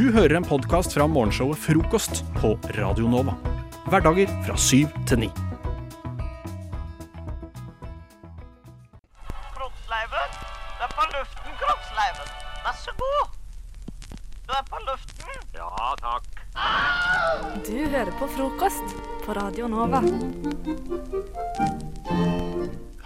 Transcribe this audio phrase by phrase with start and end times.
[0.00, 3.34] Du hører en podkast fra morgenshowet Frokost på Radio Nova.
[3.92, 5.28] Hverdager fra syv til ni.
[9.58, 12.32] Kroppsleiven, du er på luften, Kroppsleiven.
[12.64, 13.36] Vær så god.
[14.48, 15.46] Du er på luften.
[15.60, 16.32] Ja, takk.
[17.68, 20.00] Du hører på frokost på Radio Nova.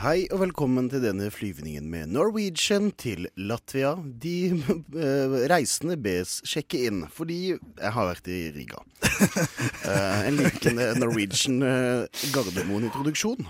[0.02, 3.95] Hei og velkommen til denne flyvningen med Norwegian til Latvia.
[4.20, 4.34] De
[5.06, 8.83] eh, reisende bes sjekke inn, fordi jeg har vært i Riga.
[9.84, 13.45] Eh, en liten eh, Norwegian eh, Gardermoen-introduksjon.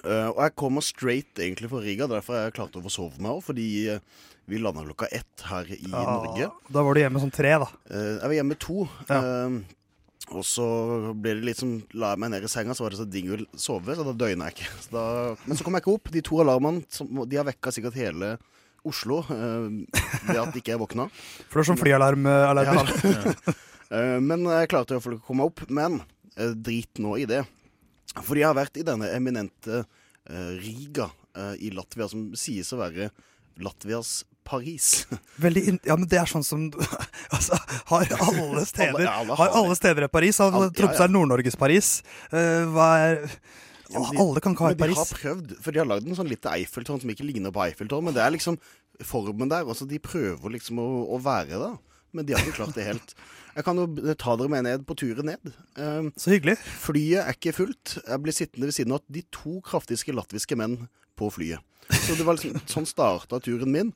[0.00, 3.34] Eh, og jeg kommer straight egentlig fra Riga, derfor har jeg klart å forsove meg
[3.34, 3.42] òg.
[3.44, 4.00] Fordi eh,
[4.48, 6.48] vi landa klokka ett her i Norge.
[6.72, 7.68] Da var du hjemme som tre, da.
[7.92, 8.86] Jeg var hjemme to.
[9.12, 9.20] Ja.
[10.30, 10.64] Og så
[11.18, 13.30] ble det litt som La jeg meg ned i senga, så var det så digg
[13.34, 14.70] å sove, så da døgna jeg ikke.
[14.86, 15.04] Så da,
[15.46, 16.10] men så kom jeg ikke opp.
[16.14, 18.36] De to alarmene som- de har vekka sikkert hele
[18.86, 19.66] Oslo eh,
[20.30, 21.08] ved at ikke jeg våkna.
[21.50, 22.94] For det er sånn flyalarm-alarmer.
[23.10, 23.56] Ja.
[23.90, 25.64] Eh, men jeg klarte i hvert fall ikke å komme opp.
[25.66, 25.96] Men
[26.38, 27.40] eh, drit nå i det.
[28.22, 32.78] For jeg har vært i denne eminente eh, Riga eh, i Latvia, som sies å
[32.78, 33.08] være
[33.58, 34.20] Latvias
[34.50, 34.90] Paris.
[35.44, 36.66] Veldig ja, men det er sånn som
[37.36, 37.58] altså,
[37.92, 40.40] Har alle steder har alle steder et Paris?
[40.42, 41.90] Har Tromsø er Nord-Norges Paris.
[42.34, 43.18] Eh, hva er
[43.90, 44.98] Ja, de- Alle kan ikke ha Men Paris.
[44.98, 47.62] de har prøvd, for de har lagd en sånn lite Eiffeltårn som ikke ligner på
[47.64, 48.58] Eiffeltårn, men det er liksom
[49.02, 49.64] formen der.
[49.66, 50.84] Altså, de prøver liksom å,
[51.16, 51.70] å være det,
[52.14, 53.14] men de har ikke klart det helt.
[53.56, 55.50] Jeg kan jo ta dere med ned på turen ned.
[55.74, 56.54] Eh, Så hyggelig.
[56.84, 57.96] flyet er ikke fullt.
[58.06, 60.76] Jeg blir sittende ved siden av de to kraftiske latviske menn
[61.18, 61.58] på flyet.
[61.90, 63.90] Så det var liksom, sånn starta turen min.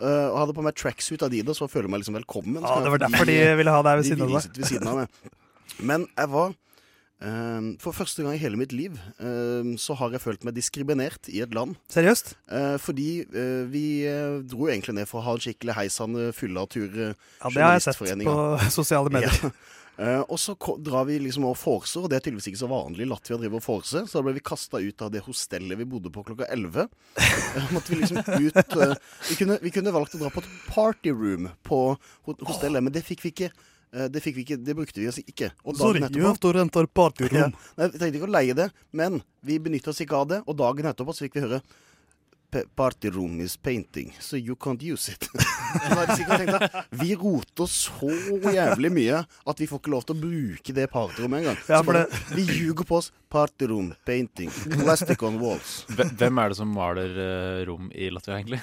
[0.00, 2.62] Eh, og hadde på meg tracksuit Adidas og føler meg liksom velkommen.
[2.62, 4.58] Ja, Så det var derfor de ville ha deg ved de siden av ville deg.
[4.62, 5.08] ved siden av meg.
[5.80, 6.54] Men jeg var
[7.20, 11.28] eh, For første gang i hele mitt liv eh, så har jeg følt meg diskriminert
[11.32, 11.76] i et land.
[11.92, 12.34] Seriøst?
[12.50, 16.88] Uh, fordi uh, vi uh, dro egentlig ned for å ha en skikkelig heisende fylla-tur.
[17.10, 18.38] eh, Ja, det har jeg sett på
[18.80, 19.36] sosiale medier.
[19.44, 19.52] Ja.
[20.00, 23.04] Eh, og så drar vi liksom og forser, og det er tydeligvis ikke så vanlig
[23.04, 25.76] i Latvia å drive og forse, så da ble vi kasta ut av det hostellet
[25.76, 26.86] vi bodde på klokka 11.
[27.20, 28.94] Uh, måtte vi liksom ut uh,
[29.28, 32.94] vi, kunne, vi kunne valgt å dra på et party room på ho- hostellet, men
[32.96, 33.50] det fikk vi ikke.
[33.92, 35.50] eh, det fikk vi ikke, det brukte vi oss ikke.
[35.66, 37.54] Og dagen etterpå to renter ja, partyrom.
[37.76, 40.40] nei, Vi trengte ikke å leie det, men vi benytta oss ikke av det.
[40.46, 41.89] Og dagen etterpå så fikk vi høre "P-
[42.50, 45.28] Party room is painting, so you can't use it.
[45.30, 48.10] Så da hadde jeg sikkert tenkt Vi roter så
[48.50, 51.60] jævlig mye at vi får ikke lov til å bruke det partyrommet engang.
[51.70, 53.12] Ja, bare, vi ljuger på oss.
[53.30, 54.50] Party room, painting,
[54.80, 55.84] plastic on walls.
[56.18, 58.58] Hvem er det som maler eh, rom i Latvia, egentlig?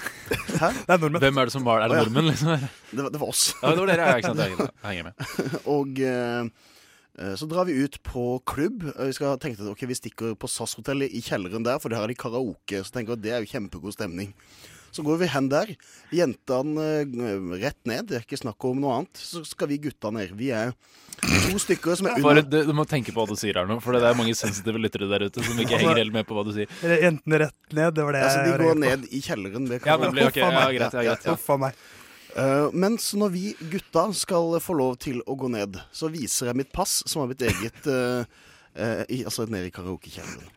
[0.58, 0.68] Hæ?
[0.88, 1.22] Det er nordmenn.
[1.24, 2.66] Hvem er det som maler Er det nordmenn, liksom?
[2.90, 3.46] Det var, det var oss.
[3.62, 4.44] Ja, det var dere, ja, ikke sant?
[4.44, 5.62] Jeg henger med.
[5.72, 6.74] Og eh,
[7.36, 8.84] så drar vi ut på klubb.
[8.94, 11.98] Eh, Vi skal tenke at okay, vi stikker på SAS-hotellet i kjelleren der, for der
[12.04, 12.82] har de karaoke.
[12.84, 14.34] Så tenker jeg at det er jo kjempegod stemning.
[14.94, 15.74] Så går vi hen der.
[16.14, 18.06] Jentene eh, rett ned.
[18.08, 19.20] Det er ikke snakk om noe annet.
[19.20, 20.32] Så skal vi gutta ned.
[20.38, 20.72] Vi er
[21.18, 23.66] to stykker som er under Bare, du, du må tenke på hva du sier her
[23.68, 26.36] nå, for det er mange sensitive lyttere der ute som ikke henger helt med på
[26.38, 26.70] hva du sier.
[27.02, 29.84] Jentene rett ned, det var det Altså, de jeg går ned i kjelleren ved Ja,
[29.96, 30.06] karaoke.
[30.06, 30.26] nemlig.
[30.30, 30.94] Ok, Huff a ja, greit.
[30.94, 31.72] Ja, greit ja.
[32.36, 36.60] Uh, mens når vi gutta skal få lov til å gå ned, så viser jeg
[36.60, 38.22] mitt pass, som har mitt eget uh,
[38.76, 40.54] uh, i, Altså nede i karaokekjelleren.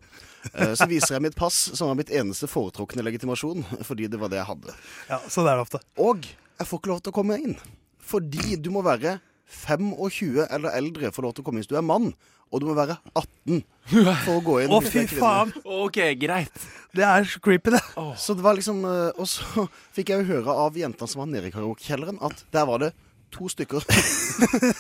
[0.74, 4.40] Så viser jeg mitt pass, som var mitt eneste foretrukne legitimasjon, fordi det var det
[4.40, 4.74] jeg hadde.
[5.12, 5.82] Ja, sånn er det ofte.
[6.02, 7.54] Og jeg får ikke lov til å komme inn.
[8.02, 9.20] Fordi du må være
[9.52, 12.10] 25 eller eldre for lov til å komme inn hvis du er mann.
[12.52, 14.74] Og du må være 18 for å gå inn.
[14.74, 15.54] Å, oh, fy faen!
[15.64, 16.66] OK, greit.
[16.96, 17.82] Det er så creepy, det.
[18.20, 21.32] Så det var liksom eh, Og så fikk jeg jo høre av jentene som var
[21.32, 22.92] nede i karaokekjelleren, at der var det
[23.32, 23.86] to stykker.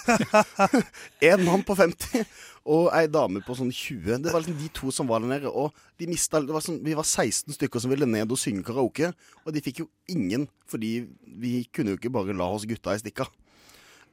[1.31, 2.25] en mann på 50
[2.71, 4.19] og ei dame på sånn 20.
[4.21, 5.49] Det var liksom de to som var der nede.
[5.49, 5.71] Og
[6.01, 9.13] de det var sånn, vi var 16 stykker som ville ned og synge karaoke,
[9.45, 11.07] og de fikk jo ingen, fordi
[11.41, 13.29] vi kunne jo ikke bare la oss gutta i stikka.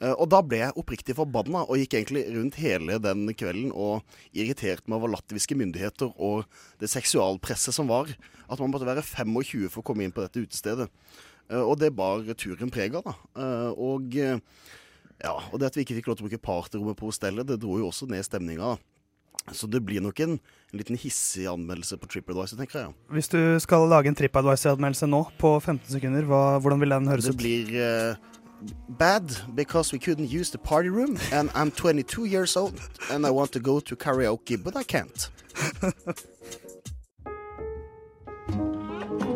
[0.00, 4.02] Eh, Og da ble jeg oppriktig forbanna, og gikk egentlig rundt hele den kvelden og
[4.32, 6.44] irritert meg over latviske myndigheter og
[6.78, 8.06] det seksualpresset som var.
[8.48, 10.88] At man måtte være 25 for å komme inn på dette utestedet.
[11.50, 13.14] Eh, Og det bar turen preg av, da.
[13.36, 14.14] Eh, Og
[15.18, 17.58] ja, og det at vi ikke fikk lov til å bruke partyrommet på hostellet, det
[17.58, 18.76] dro jo også ned stemninga.
[19.50, 22.94] Så det blir nok en, en liten hissig anmeldelse på TripAdvisor, tenker jeg.
[23.16, 27.24] Hvis du skal lage en TripAdvisor-anmeldelse nå på 15 sekunder, hva, hvordan vil den høres
[27.24, 27.40] Det ut?
[27.40, 28.14] blir eh,
[28.88, 29.24] bad
[29.54, 33.52] because we couldn't use the party room, and I'm 22 years old, and I want
[33.52, 35.30] to go to karaoke, but I can't.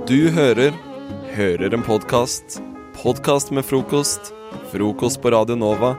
[0.07, 0.73] Du hører
[1.33, 2.63] Hører en podkast.
[3.03, 4.35] Podkast med frokost.
[4.73, 5.97] Frokost på Radio Nova.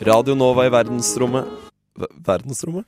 [0.00, 1.44] Radio Nova i verdensrommet
[1.98, 2.84] v Verdensrommet?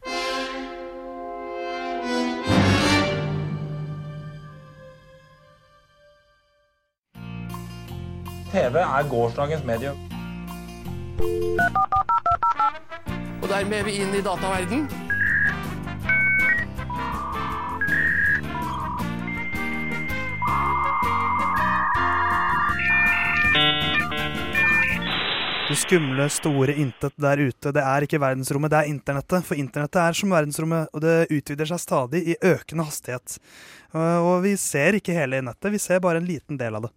[8.58, 9.98] TV er gårsdagens medium.
[13.38, 14.88] Og dermed er vi inn i dataverden.
[25.68, 29.46] Det skumle, store intet der ute, det er ikke verdensrommet, det er internettet.
[29.46, 33.38] For internettet er som verdensrommet, og det utvider seg stadig i økende hastighet.
[33.94, 36.96] Uh, Og vi ser ikke hele nettet, vi ser bare en liten del av det.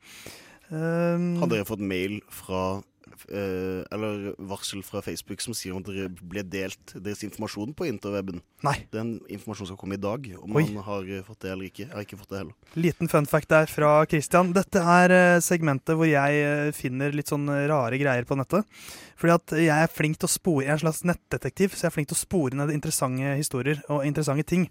[0.72, 2.80] Um, Hadde dere fått mail fra
[3.28, 8.40] eh, Eller varsel fra Facebook som sier om dere ble delt deres informasjon på interweben?
[8.64, 8.78] Nei.
[8.94, 10.64] Den informasjonen skal komme i dag, om Oi.
[10.70, 11.86] han har eh, fått det eller ikke.
[11.90, 12.56] Jeg har ikke fått det heller.
[12.88, 14.54] Liten fun fact der fra Christian.
[14.56, 18.82] Dette er eh, segmentet hvor jeg eh, finner litt sånn rare greier på nettet.
[19.20, 21.92] Fordi at jeg er flink til å spore, jeg er en slags nettdetektiv, så jeg
[21.92, 24.70] er flink til å spore ned interessante historier og interessante ting.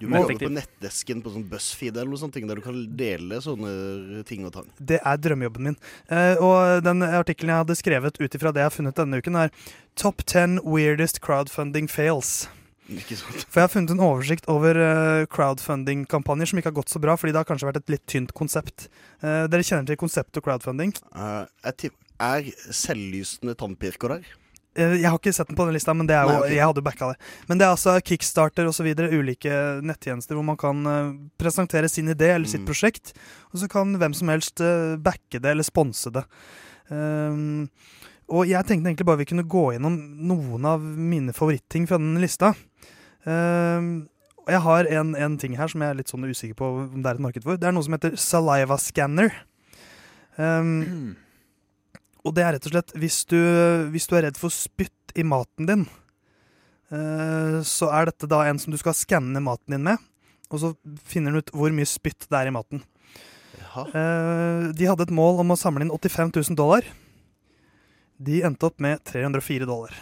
[0.00, 3.40] Du må jobbe på nettdesken på sånn BuzzFeed eller noe sånt, der du kan dele
[3.42, 4.68] sånne ting og tang.
[4.76, 5.78] Det er drømmejobben min.
[6.10, 9.40] Uh, og den artikkelen jeg hadde skrevet ut ifra det jeg har funnet denne uken,
[9.46, 12.44] er Top 10 weirdest crowdfunding fails.
[12.92, 13.46] Ikke sant?
[13.50, 17.16] For jeg har funnet en oversikt over uh, crowdfunding-kampanjer som ikke har gått så bra,
[17.18, 18.90] fordi det har kanskje vært et litt tynt konsept.
[19.24, 20.94] Uh, dere kjenner til konseptet crowdfunding?
[21.16, 21.88] Eh,
[22.26, 24.28] er selvlysende tannpirker der?
[24.76, 26.54] Eh, Jeg har ikke sett den på den lista, men det er jo, Nei, okay.
[26.58, 27.18] jeg hadde backa det.
[27.48, 28.86] Men det er altså Kickstarter osv.
[29.16, 32.66] ulike nettjenester hvor man kan eh, presentere sin idé eller sitt Mm.
[32.68, 33.12] prosjekt.
[33.52, 36.24] Og så kan hvem som helst eh, backe det eller sponse det.
[36.90, 37.68] Um,
[38.30, 39.96] og jeg tenkte egentlig bare vi kunne gå gjennom
[40.26, 42.52] noen av mine favorittting fra den lista.
[43.24, 44.08] Um,
[44.46, 47.02] og jeg har en, en ting her som jeg er litt sånn usikker på om
[47.02, 47.58] det er et marked for.
[47.58, 49.32] Det er noe som heter saliva scanner.
[50.38, 51.16] Um,
[52.26, 53.38] og det er rett og slett hvis du,
[53.92, 55.86] hvis du er redd for spytt i maten din,
[56.90, 60.02] eh, så er dette da en som du skal skanne maten din med.
[60.50, 60.72] Og så
[61.06, 62.82] finner den ut hvor mye spytt det er i maten.
[63.76, 66.86] Eh, de hadde et mål om å samle inn 85 000 dollar.
[68.16, 69.94] De endte opp med 304 dollar.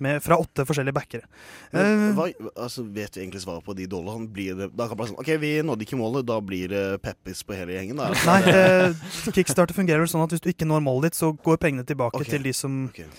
[0.00, 1.26] Med, fra åtte forskjellige backere.
[1.74, 4.28] Men, Eh, hva, altså, vet du egentlig svaret på de dollarene?
[4.32, 7.42] Blir det, da kan man sånn OK, vi nådde ikke målet, da blir det peppis
[7.44, 8.08] på hele gjengen, da.
[8.30, 9.02] Nei, eh,
[9.34, 12.32] Kickstarter fungerer sånn at hvis du ikke når målet ditt, så går pengene tilbake okay.
[12.32, 13.10] til de som okay.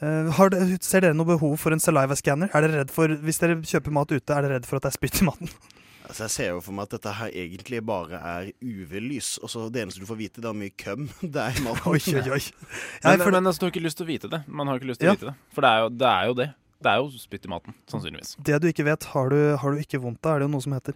[0.00, 2.48] Uh, har det, Ser dere noe behov for en saliva scanner?
[2.56, 4.94] Er dere redd for, Hvis dere kjøper mat ute, er dere redd for at det
[4.94, 5.52] er spytt i maten?
[6.10, 9.68] Altså, jeg ser jo for meg at dette her egentlig bare er UV-lys, og så
[9.70, 11.04] det eneste du får vite, det er mye køm
[11.34, 11.86] det er i maten.
[11.86, 12.40] Oi, oi, oi.
[12.42, 14.40] Men, Jeg føler- men altså, du har ikke lyst til å vite det.
[14.50, 15.14] Man har ikke lyst til Ja.
[15.14, 15.36] å vite det.
[15.54, 16.48] For det er, jo, det er jo det.
[16.80, 18.30] Det er jo spytt i maten, sannsynligvis.
[18.42, 20.64] det du ikke vet, har du, har du ikke vondt av, er det jo noe
[20.64, 20.94] som heter.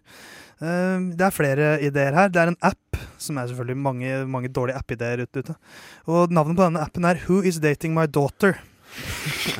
[0.56, 2.30] Uh, det er flere ideer her.
[2.32, 5.42] Det er en app, som er selvfølgelig mange, mange dårlige app-ideer ute.
[5.44, 5.56] ute.
[6.08, 8.56] Og navnet på denne appen er Who is dating my daughter?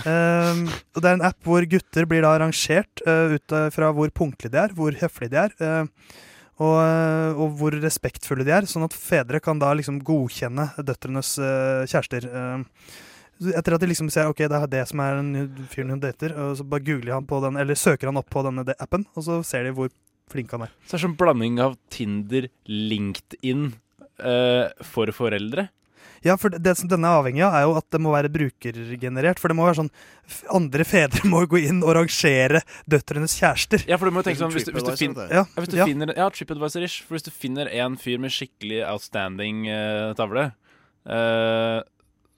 [0.05, 0.59] Eh,
[0.93, 4.53] og det er en app hvor gutter blir da rangert uh, ut fra hvor punktlige
[4.53, 5.55] de er, hvor høflige de er.
[5.65, 6.19] uh,
[6.63, 11.35] og, eh, og hvor respektfulle de er, sånn at fedre kan da liksom godkjenne døtrenes
[11.43, 12.29] uh, kjærester.
[12.31, 13.51] eh.
[13.59, 16.37] Etter at de liksom ser ok, det er det som er den fyren hun dater,
[16.39, 19.27] og så bare googler han på den, eller søker han opp på denne appen, og
[19.27, 19.91] så ser de hvor
[20.31, 20.77] flink han er.
[20.87, 23.73] Så det er sånn blanding av Tinder, LinkedIn
[24.23, 25.67] eh, for foreldre.
[26.25, 29.41] Ja, for det, som denne er avhengig av, er jo at det må være brukergenerert.
[29.43, 29.93] For det må være sånn
[30.57, 33.85] Andre fedre må gå inn og rangere døtrenes kjærester.
[33.91, 35.35] Ja, for du må jo tenke sånn hvis du, hvis du, TripAdvisor, fin.
[35.37, 35.89] Ja, ja, hvis du ja.
[35.91, 37.03] finner Ja, TripAdvisor-ish.
[37.05, 40.49] For hvis du finner en fyr med skikkelig outstanding uh, tavle,
[41.05, 41.81] uh,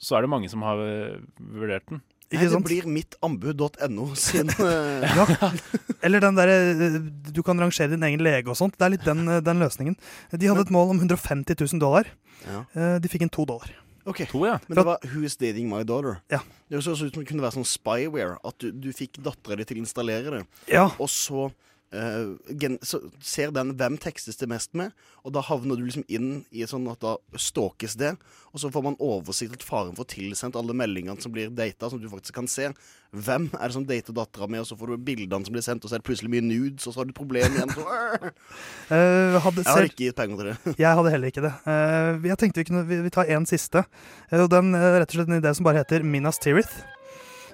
[0.02, 2.02] så er det mange som har eh, vurdert den.
[2.34, 2.66] Nei, det sant?
[2.66, 5.26] blir mittanbud.no sin eh, Ja.
[6.04, 6.96] Eller den derre eh,
[7.32, 8.74] Du kan rangere din egen lege og sånt.
[8.78, 9.94] Det er litt den, eh, den løsningen.
[10.34, 12.10] De hadde et mål om 150 000 dollar.
[12.46, 12.64] ja.
[12.74, 13.70] Eh, De fikk inn to dollar.
[14.06, 14.24] OK.
[14.30, 14.58] To, ja.
[14.68, 16.20] Men det var Who is dating my daughter?
[16.30, 16.40] Ja.
[16.70, 18.36] Det så ut som det kunne være sånn spyware.
[18.46, 20.42] At du, du fikk dattera di til å installere det.
[20.70, 20.88] Ja.
[21.02, 21.48] Og så,
[22.60, 26.44] gen, så ser den hvem tekstes det mest med, og da havner du liksom inn
[26.50, 28.14] i sånn at da stalkes det.
[28.52, 32.00] Og så får man oversikt til faren for tilsendt alle meldingene som blir data, som
[32.00, 32.70] du faktisk kan se.
[33.16, 35.84] Hvem er det som dater dattera mi, og så får du bildene som blir sendt,
[35.84, 37.76] og så er det plutselig mye nudes, og så har du et problem igjen.
[37.76, 37.86] Så.
[38.86, 40.74] Eh, hadde Jeg har ikke gitt penger til det.
[40.78, 41.50] jeg hadde heller ikke det.
[41.66, 43.82] Uh, jeg tenkte vi kunne vi, vi tar en siste.
[44.30, 46.84] og og den rett og slett en idé som bare heter Minas Tirith.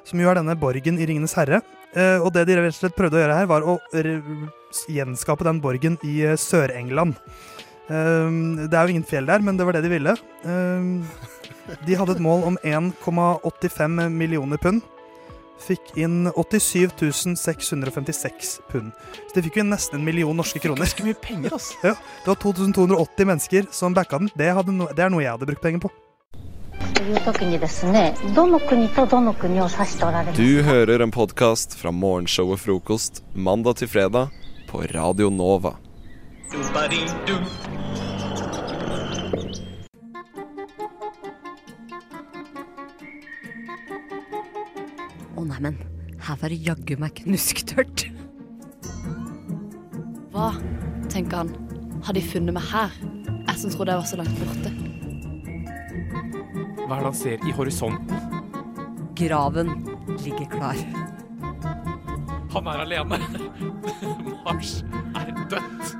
[0.04, 1.62] Som jo er denne borgen i Ringenes herre.
[1.92, 3.76] Eh, og det de rett og slett prøvde å gjøre her, var å
[4.88, 7.18] gjenskape den borgen i eh, Sør-England.
[7.92, 8.30] Eh,
[8.64, 10.16] det er jo ingen fjell der, men det var det de ville.
[10.46, 14.82] Eh, de hadde et mål om 1,85 millioner pund.
[15.62, 18.90] Fikk inn 87 656 pund.
[19.28, 20.82] Så de fikk jo nesten en million norske kroner.
[20.82, 21.76] Ganske mye penger, altså.
[21.86, 24.32] Ja, det var 2280 mennesker som backa den.
[24.34, 25.92] Det, no det er noe jeg hadde brukt penger på.
[27.01, 34.29] という時にですねどの国とどの国を指しておられます Du hører en podkast fra morgenshowet Frokost mandag til fredag
[34.67, 35.77] på Radio Nova.
[45.37, 45.77] Å neimen,
[46.25, 48.07] her var det jaggu meg knusktørt.
[50.33, 50.51] Hva,
[51.13, 51.53] tenker han,
[52.05, 52.93] har de funnet meg her?
[53.47, 54.80] Jeg som trodde jeg var så langt borte.
[56.82, 58.40] Hva er det han ser i horisonten?
[59.18, 59.68] Graven
[60.24, 60.78] ligger klar.
[62.52, 63.18] Han er alene.
[64.46, 64.80] Mars
[65.16, 65.94] er dødt.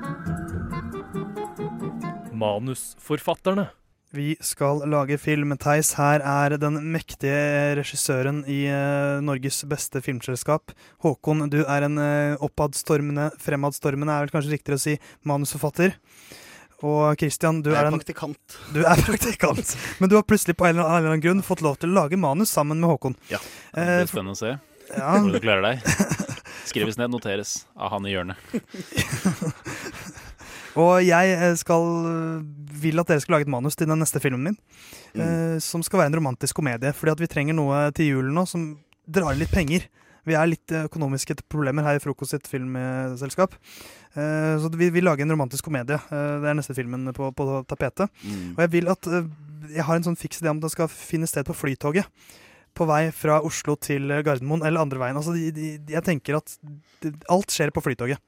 [2.35, 3.69] Manusforfatterne.
[4.13, 5.55] Vi skal lage film.
[5.57, 10.75] Theis her er den mektige regissøren i eh, Norges beste filmselskap.
[11.01, 15.97] Håkon, du er en uh, oppadstormende, fremadstormende er vel kanskje riktigere å si, manusforfatter.
[16.83, 18.57] Og Christian, du er, er en praktikant.
[18.75, 19.69] Du er praktikant.
[20.03, 22.51] Men du har plutselig på en eller annen- grunn fått lov til å lage manus
[22.51, 23.15] sammen med Håkon.
[23.31, 23.39] Ja.
[23.71, 25.13] Det Eh, blir spennende å se ja.
[25.15, 25.77] hvordan du klarer deg.
[26.69, 28.35] Skrives ned, noteres av han i hjørnet.
[30.73, 31.83] Og jeg eh, skal,
[32.81, 34.57] vil at dere skal lage et manus til den neste filmen min.
[35.13, 36.93] eh, som skal være en romantisk komedie.
[36.97, 38.71] Fordi at vi trenger noe til julen nå som
[39.05, 39.85] drar inn litt penger.
[40.25, 43.53] Vi er litt økonomiske problemer her i Frokost sitt filmselskap.
[44.15, 45.95] Eh, så vi vil lage en romantisk komedie.
[45.97, 48.09] Eh, det er neste filmen på, på tapetet.
[48.23, 48.53] Mm.
[48.55, 49.23] Og jeg vil at eh,
[49.73, 52.05] Jeg har en sånn fiks idé om at den skal finne sted på Flytoget.
[52.75, 55.15] På vei fra Oslo til Gardermoen, eller andre veien.
[55.17, 56.55] Altså, de, de, jeg tenker at
[57.01, 58.19] de, alt skjer på Flytoget.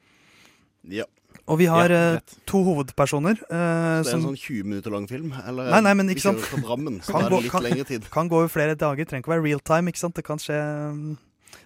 [0.90, 1.04] Ja.
[1.52, 3.36] Og vi har Ja, to hovedpersoner.
[3.50, 5.34] eh, Det er en sånn 20 minutter lang film?
[5.46, 6.40] Eller Nei, nei, men ikke sant.
[6.40, 8.10] fra Drammen, så Kan er gå- litt kan- lengre tid.
[8.16, 9.06] kan gå over flere dager.
[9.06, 9.92] Trenger ikke å være real time.
[9.92, 10.16] ikke sant?
[10.16, 10.58] Det kan skje,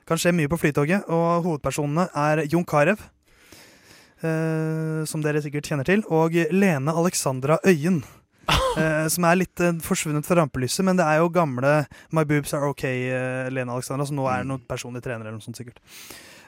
[0.10, 1.06] kan skje mye på Flytoget.
[1.08, 2.98] Og hovedpersonene er Jon Carew,
[4.20, 8.02] som dere sikkert kjenner til, og Lene Alexandra Øyen.
[8.50, 11.84] Uh, som er litt uh, forsvunnet fra rampelyset, men det er jo gamle
[12.16, 15.46] My Boobs Are OK, uh, Lene Alexandra, som nå er noen personlig trener eller noe
[15.46, 15.78] sånt sikkert.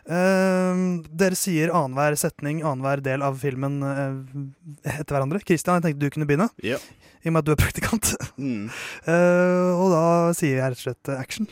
[0.01, 0.79] Eh,
[1.13, 5.41] dere sier annenhver setning, annenhver del av filmen eh, etter hverandre.
[5.45, 6.81] Christian, jeg tenkte du kunne begynne, yeah.
[7.21, 8.15] i og med at du er praktikant.
[8.41, 8.71] Mm.
[9.05, 11.45] Eh, og da sier jeg rett og slett eh, action.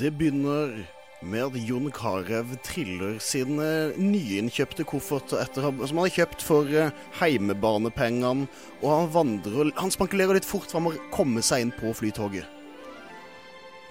[0.00, 0.72] Det begynner
[1.20, 6.70] med at Jon Carew triller sin eh, nyinnkjøpte koffert etter, som han har kjøpt for
[6.70, 8.46] eh, heimebanepengene,
[8.82, 12.46] og han vandrer Han spankulerer litt fort for han må komme seg inn på flytoget.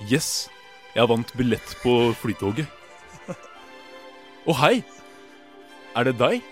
[0.08, 0.48] Yes,
[0.96, 2.70] jeg vant billett på flytoget.
[4.48, 4.78] Å hei!
[5.98, 6.42] Er det deg?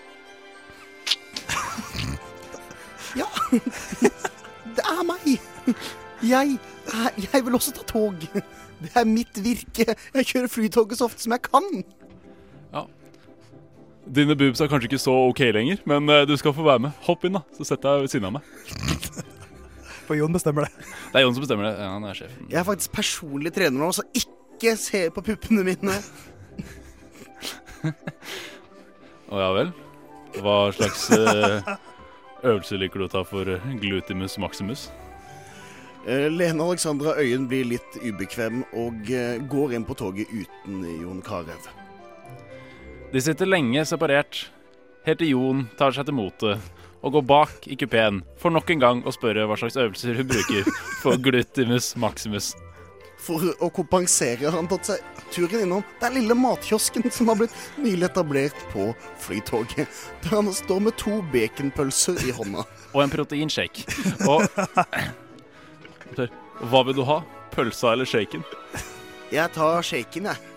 [3.16, 3.30] Ja,
[4.76, 5.38] det er meg!
[6.20, 6.58] Jeg,
[7.16, 8.26] jeg vil også ta tog.
[8.86, 9.94] Det er mitt virke.
[10.14, 11.66] Jeg kjører flytoget så ofte som jeg kan.
[12.74, 12.84] Ja.
[14.16, 16.98] Dine boobs er kanskje ikke så ok lenger, men eh, du skal få være med.
[17.08, 19.24] Hopp inn, da, så setter jeg ved siden av meg.
[20.06, 20.86] For Jon bestemmer det.
[21.10, 21.74] Det er Jon som bestemmer det.
[21.82, 22.46] Ja, han er sjefen.
[22.52, 25.96] Jeg er faktisk personlig trener nå, så ikke se på puppene mine.
[29.32, 29.72] Å ja vel?
[30.38, 31.74] Hva slags eh,
[32.46, 34.86] øvelse liker du å ta for eh, glutimus maximus?
[36.06, 41.18] Eh, Lene Alexandra Øyen blir litt ubekvem og eh, går inn på toget uten Jon
[41.26, 41.70] Carew.
[43.10, 44.44] De sitter lenge separert,
[45.06, 46.62] helt til Jon tar seg til motet
[47.02, 50.30] og går bak i kupeen for nok en gang å spørre hva slags øvelser hun
[50.30, 50.70] bruker
[51.02, 52.52] for glutimus maximus.
[53.26, 57.54] For å kompensere har han tatt seg turen innom den lille matkiosken som har blitt
[57.82, 58.92] nylig etablert på
[59.26, 59.90] Flytoget.
[60.22, 62.62] Der han står med to baconpølser i hånda.
[62.94, 63.88] Og en proteinshake.
[64.30, 64.44] Og
[66.12, 66.30] Spør,
[66.70, 67.20] Hva vil du ha?
[67.54, 68.44] Pølsa eller shaken?
[69.32, 70.52] Jeg tar shaken, jeg.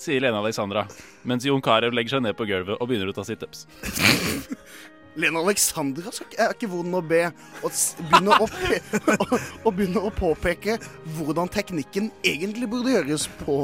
[0.00, 0.86] Sier Lene Alexandra,
[1.28, 3.66] mens Jon Carew legger seg ned på gulvet og begynner å ta situps.
[5.20, 7.24] Lene Alexandra skal ikke- er ikke vond å be.
[7.66, 7.74] Og
[8.08, 9.32] begynne å, og,
[9.66, 10.78] og begynner å påpeke
[11.18, 13.56] hvordan teknikken egentlig burde gjøres på,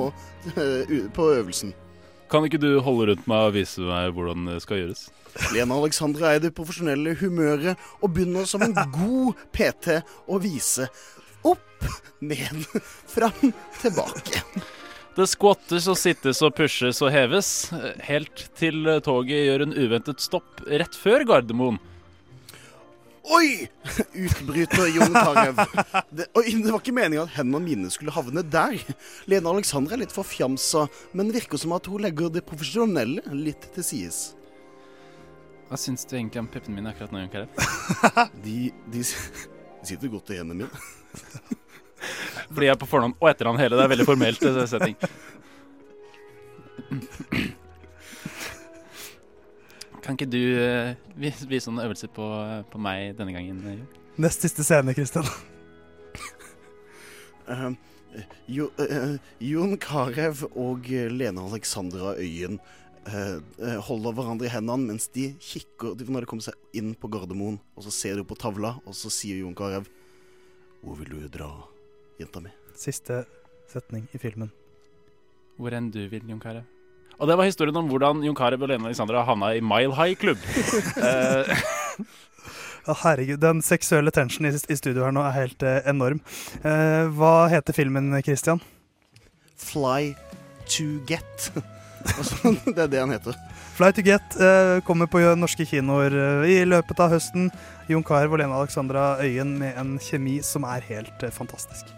[0.56, 1.72] eh, på øvelsen.
[2.28, 5.06] Kan ikke du holde rundt meg og vise meg hvordan det skal gjøres?
[5.54, 10.88] Lena Alexandra er i det profesjonelle humøret og begynner som en god PT å vise
[11.46, 11.90] opp,
[12.20, 12.64] ned,
[13.14, 14.42] fram, tilbake.
[15.16, 17.50] Det skvattes og sittes og pushes og heves,
[18.04, 21.78] helt til toget gjør en uventet stopp rett før Gardermoen.
[23.26, 23.68] Oi!
[24.24, 25.56] Utbryter Jon Carew.
[26.10, 28.78] Det, oi, det var ikke meninga at hendene mine skulle havne der.
[29.30, 30.86] Lena Alexandra er litt forfjamsa,
[31.18, 34.20] men virker som at hun legger det profesjonelle litt til sides.
[35.66, 37.48] Hva syns du egentlig om puppene mine akkurat nå, Jon Carew?
[38.44, 38.56] De,
[38.92, 40.74] de, de sitter godt i hendene mine.
[42.52, 43.76] Fordi jeg er på fornavn og etternavn hele.
[43.78, 44.96] Det er veldig formelt eh, setting.
[50.06, 52.22] Kan ikke du uh, vise noen øvelser på,
[52.70, 53.58] på meg denne gangen?
[53.66, 53.88] eh, Jon?
[54.22, 55.26] Nest siste scene, Kristian.
[57.50, 57.74] uh,
[58.46, 62.66] jo, uh, Jon Carew og Lene Lena Alexandra Øyen eh, eh,
[63.86, 67.58] holder hverandre i hendene mens de kikker de- Når de kommer seg inn på Gardermoen,
[67.76, 69.84] og så ser de på tavla, og så sier Jon Carew
[70.82, 71.50] Hvor vil du dra,
[72.18, 72.50] jenta mi?
[72.74, 73.24] Siste
[73.70, 74.50] setning i filmen.
[75.58, 76.62] Hvor enn du vil, Jon Carew.
[77.18, 80.14] Og det var historien om hvordan Jon Carew og Lene Alexandra havna i Mile High
[80.20, 80.38] Club.
[82.86, 86.20] Eh, herregud, den seksuelle tensionen i, i studio her nå er helt eh, enorm.
[86.62, 88.60] Eh, hva heter filmen, Christian?
[89.58, 90.12] Fly
[90.76, 91.48] to get.
[92.76, 93.36] Det er det han heter.
[93.76, 97.50] Fly to Get eh, kommer på norske kinoer eh, i løpet av høsten.
[97.90, 101.92] Jon Carew og Lena Alexandra Øyen med en kjemi som er helt eh, fantastisk.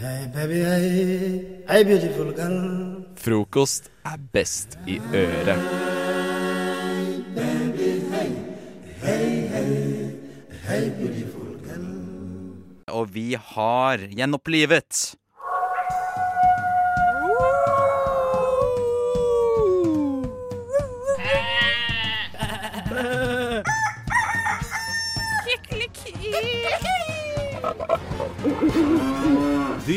[0.00, 3.04] Hey baby, hey, hey beautiful girl.
[3.20, 5.60] Frokost er best i øret.
[12.88, 15.16] Og vi har gjenopplivet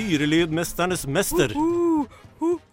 [0.09, 1.51] Dyrelydmesternes mester.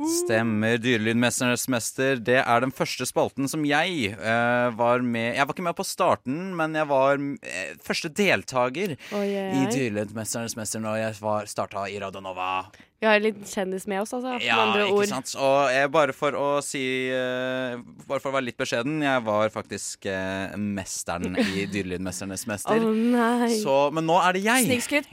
[0.08, 0.78] Stemmer.
[0.80, 2.16] Dyrelydmesternes mester.
[2.16, 5.84] Det er den første spalten som jeg uh, var med Jeg var ikke med på
[5.84, 9.52] starten, men jeg var uh, første deltaker oh, yeah.
[9.52, 9.66] i.
[9.68, 12.70] Dyrelydmesternes mester når jeg var starta i Radionova.
[12.98, 14.38] Vi har en liten kjendis med oss, altså.
[14.40, 15.08] Ja, andre ikke ord.
[15.10, 15.32] sant.
[15.36, 16.80] Og jeg, bare for å si
[17.12, 17.76] uh,
[18.08, 22.80] Bare for å være litt beskjeden, jeg var faktisk uh, mesteren i Dyrelydmesternes mester.
[22.80, 23.50] Å, nei.
[23.60, 24.64] Så, men nå er det jeg.
[24.70, 25.10] Snikskryt.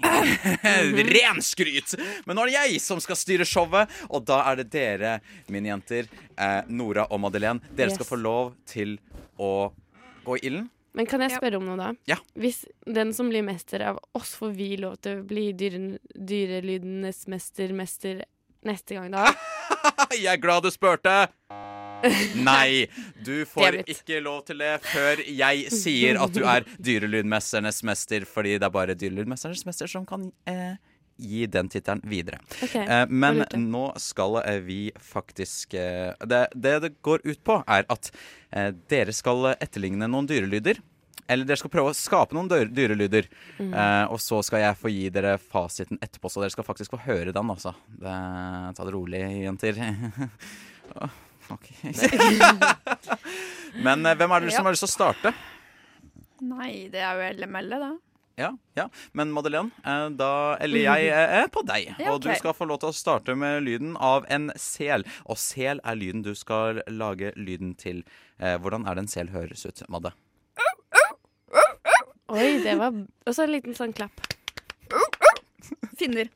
[1.17, 1.95] Ren skryt!
[2.27, 5.17] Men nå er det jeg som skal styre showet, og da er det dere,
[5.51, 6.07] mine jenter,
[6.39, 7.59] uh, Nora og Madeleine.
[7.75, 7.97] Dere Yes.
[7.99, 8.95] skal få lov til
[9.43, 9.51] å
[10.23, 10.69] gå i ilden.
[10.93, 11.89] Men kan jeg spørre om noe, da?
[12.09, 12.19] Ja.
[12.37, 15.81] Hvis den som blir mester av oss, får vi lov til å bli dyre,
[16.13, 18.21] dyrelydenes mester, mester
[18.63, 19.31] neste gang, da?
[20.13, 21.15] Jeg er glad du spurte!
[22.49, 22.85] Nei,
[23.23, 28.57] du får ikke lov til det før jeg sier at du er Dyrelydmesternes mester, fordi
[28.57, 30.75] det er bare Dyrelydmesternes mester som kan eh,
[31.17, 32.39] gi den tittelen videre.
[32.61, 37.59] Okay, Eh, men nå skal eh, vi faktisk eh, det, det det går ut på,
[37.67, 38.09] er at
[38.51, 40.81] eh, dere skal etterligne noen dyrelyder.
[41.31, 43.29] Eller dere skal prøve å skape noen dyrelyder.
[43.57, 43.71] Mm.
[43.71, 47.03] Eh, og så skal jeg få gi dere fasiten etterpå, så dere skal faktisk få
[47.05, 47.75] høre den, altså.
[47.87, 48.17] Det,
[48.75, 49.79] ta det rolig, jenter.
[51.51, 51.65] Ok.
[53.85, 55.33] Men eh, hvem er det som har lyst til å starte?
[56.43, 57.89] Nei, det er jo LML, da.
[58.35, 58.89] Ja, ja.
[59.11, 61.93] Men Madeleine, eh, da Eller jeg eh, er på deg.
[61.99, 65.05] Ja, Og du skal få lov til å starte med lyden av en sel.
[65.29, 68.01] Og sel er lyden du skal lage lyden til.
[68.39, 70.13] Eh, hvordan er det en sel høres ut, Madde?
[72.33, 74.23] Oi, det var Og så en liten sånn klapp.
[75.99, 76.31] Finner.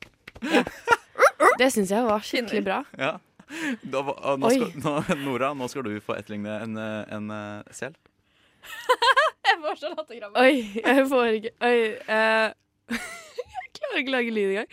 [1.58, 2.82] Det syns jeg var skikkelig bra.
[2.94, 3.16] Ja.
[3.82, 4.04] Da,
[4.38, 7.32] nå skal, nå, Nora, nå skal du få etterligne en, en
[7.74, 7.96] sel.
[9.58, 10.38] Jeg får så latterkrampe.
[10.38, 11.78] Oi, jeg får ikke Oi.
[12.06, 12.48] Uh,
[12.94, 14.70] jeg klarer ikke å lage lyd engang.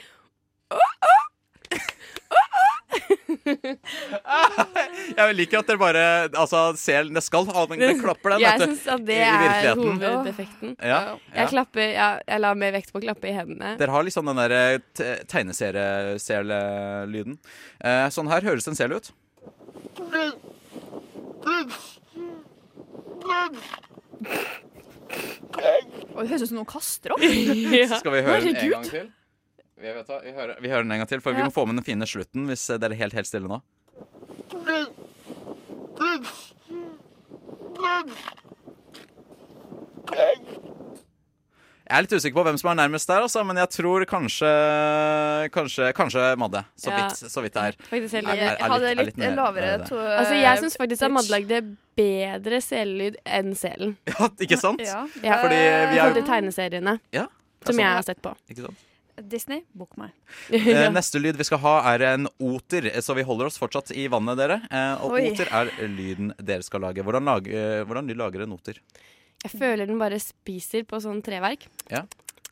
[5.15, 8.41] Jeg liker at dere bare Altså, selen Det skal ha den, den klapper, den.
[8.45, 10.69] Jeg syns at det er hovedeffekten.
[10.79, 11.13] Ja, ja.
[11.39, 13.69] Jeg klapper ja, jeg la mer vekt på å klappe i hendene.
[13.81, 14.51] Dere har liksom den der
[14.97, 17.35] te- tegneseriesel-lyden.
[17.81, 19.07] Eh, sånn her høres en sel ut.
[26.15, 27.23] Og det høres ut som noen kaster opp.
[27.99, 29.11] Skal vi høre den en gang til?
[29.75, 31.81] Vi, vet vi, hører, vi hører den en gang til, for vi må få med
[31.81, 33.59] den fine slutten hvis eh, dere er helt, helt stille nå.
[41.85, 44.49] Jeg er litt usikker på hvem som er nærmest der, altså, men jeg tror kanskje
[45.53, 46.63] Kanskje, kanskje Madde.
[46.77, 46.97] Så Ja.
[47.07, 47.75] vidt, så vidt det er.
[47.89, 50.77] Faktisk Er- er- er Jeg hadde er litt mer- lavere er to- Altså, jeg syns
[50.77, 51.11] faktisk at.
[51.11, 53.95] Madde lagde bedre selelyd enn selen.
[54.07, 54.81] Ja, ikke sant?
[54.81, 55.05] Ja.
[55.23, 55.55] Ja, Fordi
[55.93, 57.27] vi har er forhold tegneseriene, Ja,
[57.63, 58.35] som altså- jeg har sett på.
[58.49, 58.75] Ikke sant?
[59.29, 60.09] Disney, bok meg.
[60.51, 63.91] Eh, neste lyd vi skal ha, er en oter, eh, så vi holder oss fortsatt
[63.95, 64.61] i vannet, dere.
[64.69, 65.29] Eh, og Oi.
[65.31, 67.01] oter er lyden dere skal lage.
[67.01, 68.73] Hvordan, lage, eh, hvordan lyd lager en oter?
[69.45, 71.67] Jeg føler den bare spiser på sånn treverk.
[71.91, 72.03] Ja.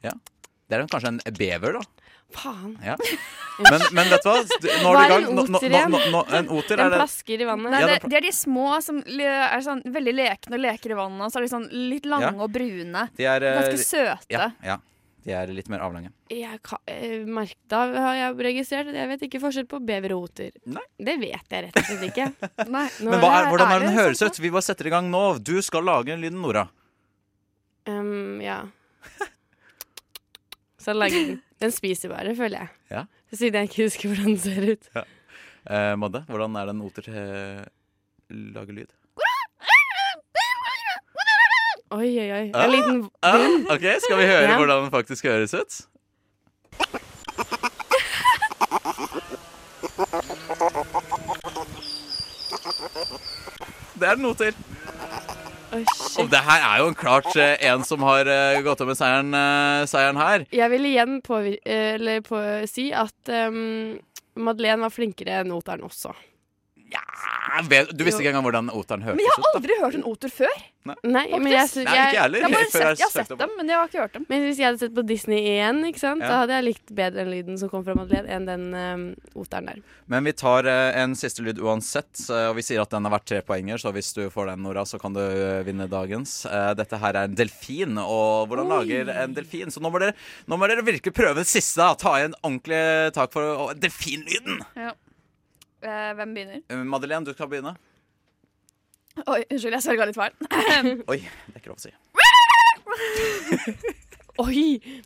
[0.06, 0.14] ja.
[0.70, 1.84] Det er kanskje en bever, da.
[2.34, 2.72] Faen.
[2.82, 2.96] Ja.
[3.62, 4.40] Men, men vet du hva?
[4.82, 5.26] Nå Hva er du i gang.
[5.28, 5.98] en oter igjen?
[6.40, 7.70] En oter Den er plasker i vannet.
[7.76, 11.28] Nei, det, det- er de små som er sånn veldig lekne og leker i vannet.
[11.28, 12.40] Og så er de sånn litt lange Ja.
[12.42, 13.06] og brune.
[13.20, 14.34] De er eh, Ganske søte.
[14.34, 14.80] Ja, ja.
[15.24, 16.10] De er litt mer avlange.
[16.34, 20.12] Jeg kan, eh, merk, da har jeg registrert at jeg vet ikke forskjell på bever
[20.18, 20.50] og oter.
[21.00, 22.26] Det vet jeg rett og slett ikke.
[22.76, 22.88] Nei.
[23.06, 24.42] Nå Men hva er, hvordan er den høres sånn ut?
[24.44, 25.22] Vi bare setter i gang nå.
[25.40, 26.66] Du skal lage en lyden, Nora.
[27.88, 28.62] Um, ja.
[30.80, 32.68] Så lager den Den spiser bare, føler jeg.
[32.92, 33.04] Ja.
[33.34, 34.90] Siden jeg ikke husker hvordan den ser ut.
[34.96, 35.04] Ja.
[35.64, 37.08] Eh, Madde, hvordan er det en oter
[38.30, 38.92] lager lyd?
[41.94, 42.50] Oi, oi, oi.
[42.58, 43.46] Ah, En liten ah.
[43.76, 44.58] OK, skal vi høre Ja.
[44.58, 45.80] hvordan den faktisk høres ut?
[54.00, 54.56] Det er det noe til.
[55.74, 59.00] Og det her er jo en klart eh, en som har eh, gått av med
[59.00, 60.46] seieren, eh, seieren her.
[60.54, 63.98] Jeg vil igjen eller på si at um,
[64.36, 66.14] Madeleine var flinkere enn Oteren også.
[67.94, 69.58] Du visste ikke engang hvordan oteren hørtes Men jeg har ut?
[69.58, 70.62] aldri hørt en oter før.
[70.84, 70.96] Nei.
[71.08, 72.42] Nei, men jeg, jeg, Nei, ikke heller.
[72.42, 74.26] Jeg har, bare sett, jeg har sett dem, men jeg har ikke hørt dem.
[74.28, 76.24] Men hvis jeg hadde sett på Disney igjen, ikke sant?
[76.26, 76.32] Ja.
[76.32, 79.06] da hadde jeg likt bedre den lyden som kom fra Madeleine, enn den um,
[79.40, 79.80] Oteren der.
[80.12, 83.16] Men vi tar uh, en siste lyd uansett, uh, og vi sier at den har
[83.16, 86.42] vært tre poenger, så hvis du får den, Nora, så kan du uh, vinne dagens.
[86.50, 88.82] Eh, Dette her er en delfin, og hvordan Oi.
[88.82, 89.72] lager en delfin?
[89.72, 90.18] Så nå må dere,
[90.52, 91.94] nå må dere virkelig prøve det siste, da.
[91.96, 92.84] Ta i en ordentlig
[93.16, 94.60] tak for delfinlyden.
[94.80, 94.92] Ja.
[95.84, 96.60] Eh, hvem begynner?
[96.70, 97.74] Eh, Madeleine, du skal begynne.
[99.28, 100.34] Oi, unnskyld, jeg svelga litt feil.
[101.12, 101.92] Oi, det er ikke lov å si.
[104.44, 104.64] Oi!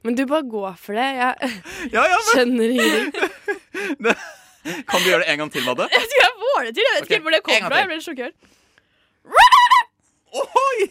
[0.08, 1.08] Men du bare går for det.
[1.18, 1.34] Jeg
[1.96, 3.12] Ja, ja, men skjønner ingenting.
[4.88, 5.86] Kan du gjøre det en gang til, Madde?
[5.92, 6.84] Jeg tror jeg får det til.
[6.86, 7.12] Jeg vet okay.
[7.18, 7.76] ikke hvor det kom fra.
[7.82, 8.36] Jeg ble sjokkert.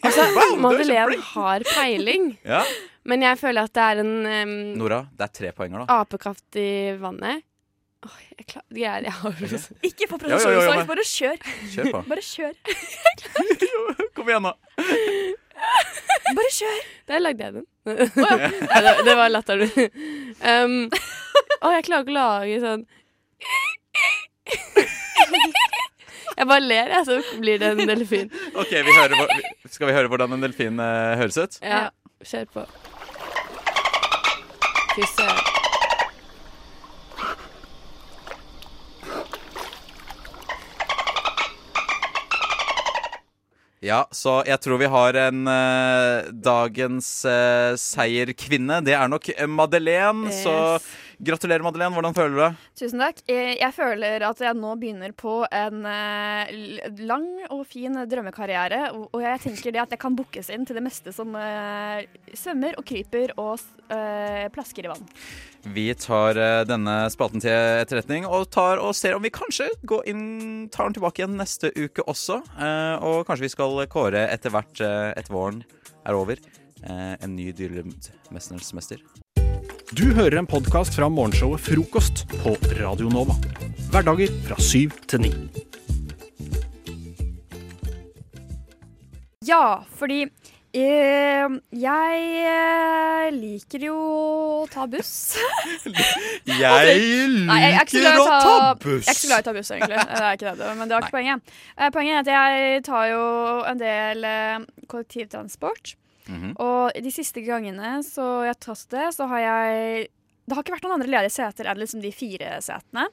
[0.03, 2.63] Altså, Wow, Madeleine har peiling, Ja.
[3.07, 4.49] men jeg føler at det er en um,
[4.81, 6.01] Nora, det er tre poenger, da.
[6.03, 6.69] apekatt i
[6.99, 7.43] vannet.
[8.07, 9.31] Oi, jeg klar, jeg, jeg har
[9.89, 11.37] Ikke få Jo, jo, jo, jo, produksjonsangst, bare kjør.
[11.73, 12.01] Kjør på.
[12.07, 12.53] Bare kjør.
[14.15, 14.53] Kom igjen, da.
[16.37, 16.79] Bare kjør.
[17.09, 17.65] Der lagde jeg den.
[17.87, 19.91] Nei, det, det var latteren min.
[20.43, 20.77] Um,
[21.61, 22.83] å, jeg klarer ikke å lage sånn
[26.37, 28.27] Jeg bare ler, jeg, så blir det en delfin.
[28.53, 29.31] Ok, vi hører,
[29.71, 31.59] Skal vi høre hvordan en delfin uh, høres ut?
[31.65, 31.87] Ja,
[32.23, 32.67] kjør på.
[34.93, 35.66] Fy søren.
[43.87, 48.81] Ja, så jeg tror vi har en uh, dagens uh, seierkvinne.
[48.83, 50.31] Det er nok Madeleine, Madeleine.
[50.43, 50.87] Så Yes.
[51.19, 51.93] Gratulerer, Madeleine.
[51.95, 52.61] Hvordan føler du deg?
[52.77, 53.21] Tusen takk.
[53.27, 56.51] Jeg, føler at jeg nå begynner på en eh,
[57.07, 58.91] lang og fin drømmekarriere.
[58.95, 62.05] Og, jeg tenker det at jeg kan bookes inn til det meste som eh,
[62.37, 63.57] svømmer og kryper og
[63.93, 65.05] eh, plasker i vann.
[65.73, 66.37] Vi tar
[66.69, 70.23] denne spalten til etterretning og, tar, og ser om vi kanskje går inn,
[70.71, 72.39] tar den tilbake igjen neste uke også.
[73.03, 75.65] Og kanskje vi skal kåre etter hvert, etter våren
[76.07, 76.39] er over,
[76.87, 79.03] en ny Dyrelydmesternes mester.
[79.95, 83.37] Du hører en podkast fra morgenshowet Frokost på Radio Nova.
[83.93, 85.29] Hverdager fra syv til ni.
[89.47, 90.25] Ja, fordi
[90.75, 95.13] eh, jeg eh, liker jo å ta buss.
[96.47, 96.97] Jeg
[97.47, 99.07] Nei, jeg er liker å ta buss!
[99.07, 100.01] Jeg er ikke så glad i å ta buss, egentlig.
[100.11, 101.55] Det er ikke det, men det var ikke poenget.
[101.77, 103.23] Eh, Poenget er at jeg tar jo
[103.71, 105.95] en del eh, kollektivtransport.
[106.27, 106.55] Mhm.
[106.59, 110.07] Og de siste gangene så jeg har tatt det, så har jeg
[110.47, 113.07] Det har ikke vært noen andre ledige seter enn liksom de fire setene.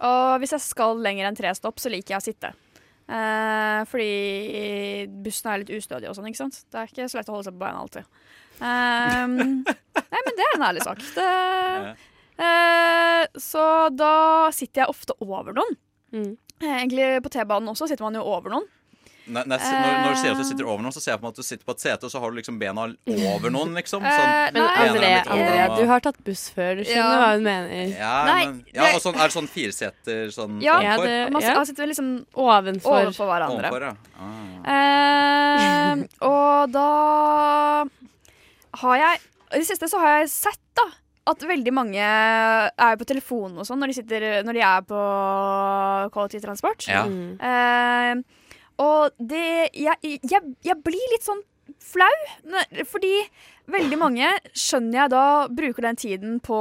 [0.00, 2.52] Og hvis jeg skal lenger enn tre stopp, så liker jeg å sitte.
[3.12, 6.62] Eh, fordi bussen er litt ustødig og sånn, ikke sant.
[6.72, 8.08] Det er ikke så lett å holde seg på beina alltid.
[8.62, 9.36] Um,
[10.14, 11.02] nei, men det er en ærlig sak.
[11.16, 11.28] Det,
[12.46, 14.14] eh, så da
[14.54, 15.76] sitter jeg ofte over noen.
[16.14, 16.30] Mm.
[16.62, 18.68] Eh, Egentlig på T-banen også sitter man jo over noen.
[19.26, 21.26] Nei, nei, når, når du sier at du sitter over noen, så ser jeg på
[21.28, 22.86] meg at du sitter på et sete, og så har du liksom bena
[23.30, 24.02] over noen, liksom.
[24.02, 26.76] Sånn, Men André, André, og- du har tatt buss før.
[26.76, 27.20] Du skjønner Ja.
[27.22, 27.86] hva hun mener.
[27.98, 31.06] Ja, Nei, men, ja og sånn, er det sånn fireseter sånn Ja, ovenfor?
[31.06, 31.54] det- Man ja.
[31.54, 32.98] man sitter liksom Ovenfor.
[33.06, 33.70] ovenfor hverandre.
[33.70, 33.94] Ovenfor, ja.
[34.18, 35.94] Ah.
[35.94, 37.84] Eh, og da
[38.82, 39.20] har jeg
[39.52, 40.82] I det siste så har jeg sett da
[41.26, 45.00] at veldig mange er på telefonen og sånn når de, sitter, når de er på
[46.10, 46.86] kollektivtransport.
[46.88, 47.04] Ja.
[47.06, 47.36] Mm.
[47.38, 48.22] Eh,
[48.82, 49.44] og det
[49.78, 51.40] jeg, jeg, jeg blir litt sånn
[51.82, 52.10] flau,
[52.90, 53.14] fordi
[53.72, 55.22] veldig mange, skjønner jeg da,
[55.54, 56.58] bruker den tiden på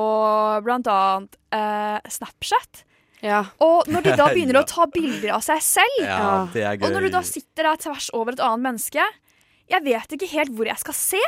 [0.66, 2.84] blant annet eh, Snapchat.
[3.26, 3.42] Ja.
[3.62, 4.64] Og når de da begynner Ja.
[4.64, 6.86] å ta bilder av seg selv, ja, det er gøy.
[6.88, 9.04] og når du da sitter der tvers over et annet menneske
[9.72, 11.22] Jeg vet ikke helt hvor jeg skal se.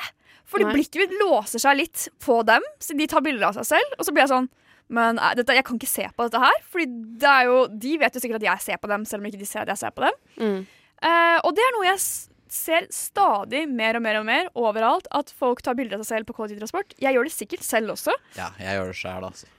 [0.49, 0.73] Fordi Nei.
[0.75, 3.93] blikket mitt låser seg litt på dem, så de tar bilder av seg selv.
[3.97, 4.49] Og så blir jeg sånn
[4.93, 6.57] Men eh, dette, jeg kan ikke se på dette her.
[6.69, 6.85] Fordi
[7.21, 9.39] det er jo, de vet jo sikkert at jeg ser på dem, selv om ikke
[9.41, 10.17] de ser at jeg ser på dem.
[10.41, 10.59] Mm.
[11.03, 12.01] Eh, og det er noe jeg
[12.53, 15.07] ser stadig mer og mer og mer overalt.
[15.11, 16.95] At folk tar bilder av seg selv på kollektivtransport.
[17.01, 18.13] Jeg gjør det sikkert selv også.
[18.37, 19.49] Ja, jeg gjør det sjæl, altså.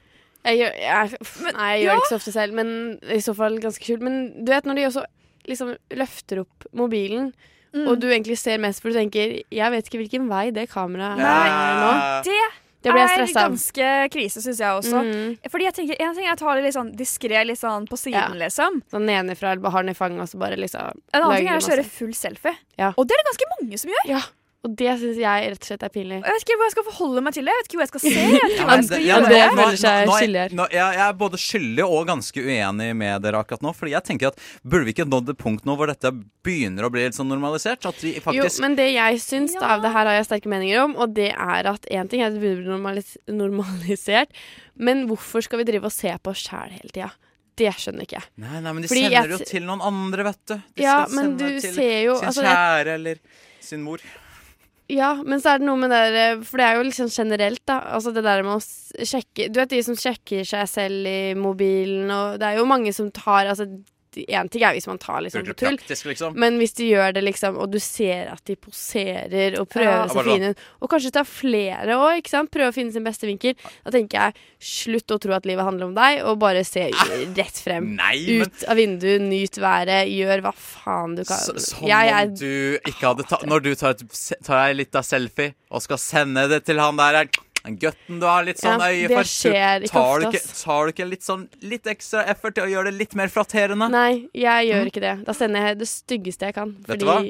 [0.45, 1.19] Jeg gjør, jeg,
[1.57, 2.71] nei, jeg gjør det ikke så ofte selv, men
[3.17, 4.03] i så fall ganske kult.
[4.05, 5.05] Men du vet når de også
[5.49, 7.33] liksom løfter opp mobilen,
[7.75, 7.89] Mm.
[7.91, 11.19] og du egentlig ser mest for du tenker Jeg vet ikke hvilken vei det kameraet
[11.19, 11.89] er nå.
[12.23, 12.37] Det,
[12.85, 13.51] Det blir jeg er stressa av.
[13.55, 15.01] ganske krise, syns jeg også.
[15.03, 15.51] Mm.
[15.51, 17.97] Fordi jeg tenker, en ting er å ta det litt sånn diskré litt sånn på
[17.97, 18.47] siden, Ja.
[18.47, 18.83] liksom.
[18.93, 21.57] Sånn nedenfra eller har den i fanget, og så bare liksom En annen ting er
[21.59, 22.57] å kjøre full selfie.
[22.79, 22.93] Ja.
[22.97, 24.09] Og det er det ganske mange som gjør.
[24.13, 24.21] Ja.
[24.65, 26.19] Og det syns jeg rett og slett er pinlig.
[26.25, 27.53] Jeg vet ikke hva jeg skal forholde meg til det.
[27.53, 28.13] Jeg vet ikke hva jeg skal se.
[28.15, 29.25] Jeg vet ikke hva jeg skal gjøre.
[29.29, 32.89] men nå- seg nå- nå er- nå- Jeg jeg er både skyldig og ganske uenig
[32.97, 33.75] med dere akkurat nå.
[33.77, 36.11] Fordi jeg tenker at Burde vi ikke nådd et punkt nå hvor dette
[36.45, 37.85] begynner å bli litt sånn normalisert?
[37.85, 40.81] At vi faktisk Jo, men det jeg syns av det her har jeg sterke meninger
[40.83, 44.33] om, og det er at én ting er at det begynner å bli normalis normalisert,
[44.77, 47.11] men hvorfor skal vi drive og se på oss sjæl hele tida?
[47.55, 48.27] Det skjønner ikke jeg.
[48.43, 50.55] Nei, nei, men de Fordi sender jeg jo til noen andre, vet du.
[50.75, 53.17] De Ja, skal men sende du til ser jo- sin altså, jeg- kjære eller
[53.61, 53.99] sin mor.
[54.93, 57.63] Ja, men så er det noe med det der, For det er jo liksom generelt,
[57.69, 57.79] da.
[57.97, 62.11] Altså det der med å sjekke Du vet de som sjekker seg selv i mobilen,
[62.13, 63.69] og det er jo mange som tar Altså
[64.17, 66.37] Én ting er hvis man tar liksom på tull, liksom.
[66.39, 70.05] men hvis de gjør det liksom, og du ser at de poserer og prøver Ja,
[70.05, 70.29] å se sånn.
[70.31, 73.91] fine ut, og kanskje tar flere ikke sant, prøve å finne sin beste vinkel, da
[73.95, 76.87] tenker jeg slutt å tro at livet handler om deg, og bare se
[77.37, 77.91] rett frem.
[77.99, 81.39] Ah, Nei, men- Ut av vinduet, nyt været, gjør hva faen du kan.
[81.39, 82.29] Så, som Jeg jeg...
[82.29, 83.95] om du ikke hadde tatt Når du tar,
[84.45, 87.25] tar ei lita selfie og skal sende det til han der
[87.65, 90.41] den gutten du har litt sånn Ja, øye det for skjer ikke tar, du ofte,
[90.41, 93.29] ikke, tar du ikke litt sånn Litt ekstra effort til å gjøre det litt mer
[93.33, 93.89] flatterende?
[93.91, 94.91] Nei, jeg gjør Mm.
[94.93, 95.15] ikke det.
[95.25, 96.77] Da sender jeg det styggeste jeg kan.
[96.87, 97.23] Vet du hva?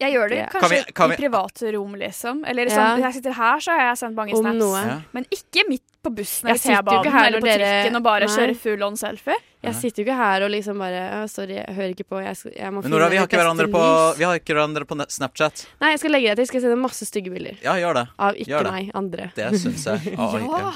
[0.00, 2.44] Jeg gjør det kanskje Kan vi- kan vi- i private rom, liksom.
[2.46, 2.76] Eller Ja.
[2.76, 4.58] sånn, jeg sitter her, så har jeg sendt mange Om snaps.
[4.58, 4.86] noe.
[4.86, 5.00] Ja.
[5.12, 8.36] Men ikke midt på bussen eller T-banen eller på dere- trikken og bare Nei.
[8.36, 9.40] kjører full on selfie.
[9.64, 12.18] Jeg sitter jo ikke her og liksom bare Sorry, jeg hører ikke på.
[12.20, 14.18] Jeg, skal, jeg må Men Nora, vi har på, lys».
[14.18, 15.62] vi har ikke hverandre på Snapchat.
[15.80, 16.44] Nei, jeg skal legge deg til.
[16.44, 17.56] Jeg Skal sende masse stygge bilder.
[17.64, 18.04] Ja, gjør det.
[18.18, 18.72] Av ikke Gjør det.
[18.76, 19.30] meg, andre.
[19.38, 20.16] Det syns jeg.
[20.20, 20.72] Oi, Ja.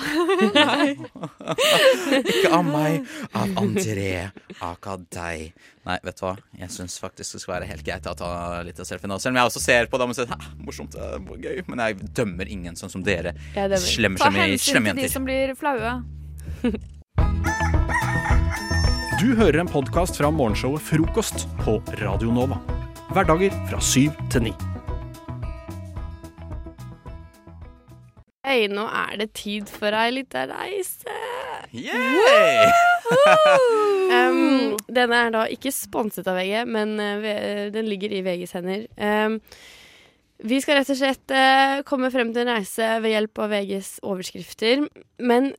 [2.19, 3.05] Ikke av meg,
[3.37, 4.31] av André.
[4.65, 5.53] Aka deg.
[5.89, 6.35] Nei, vet du hva?
[6.61, 8.31] Jeg syns faktisk det skal være helt greit å ta
[8.67, 9.17] litt av selfien nå.
[9.23, 10.37] Selv om jeg også ser på dem og sier Hæ,
[10.67, 11.63] morsomt, det er gøy.
[11.71, 13.33] Men jeg dømmer ingen sånn som dere.
[13.81, 14.49] Slemme, slemme,
[14.93, 15.09] jenter.
[15.19, 16.03] Som blir flaue.
[19.19, 22.61] Du hører en podkast fra morgenshowet Frokost på Radio Nova.
[23.11, 24.53] Hverdager fra syv til ni.
[28.47, 31.19] Hei, nå er det tid for ei lita reise.
[31.75, 32.71] Yay!
[34.15, 38.87] um, denne er da ikke sponset av VG, men uh, den ligger i VGs hender.
[38.95, 39.41] Um,
[40.39, 43.91] vi skal rett og slett eh, komme frem til en reise ved hjelp av VGs
[44.07, 44.85] overskrifter.
[45.19, 45.51] Men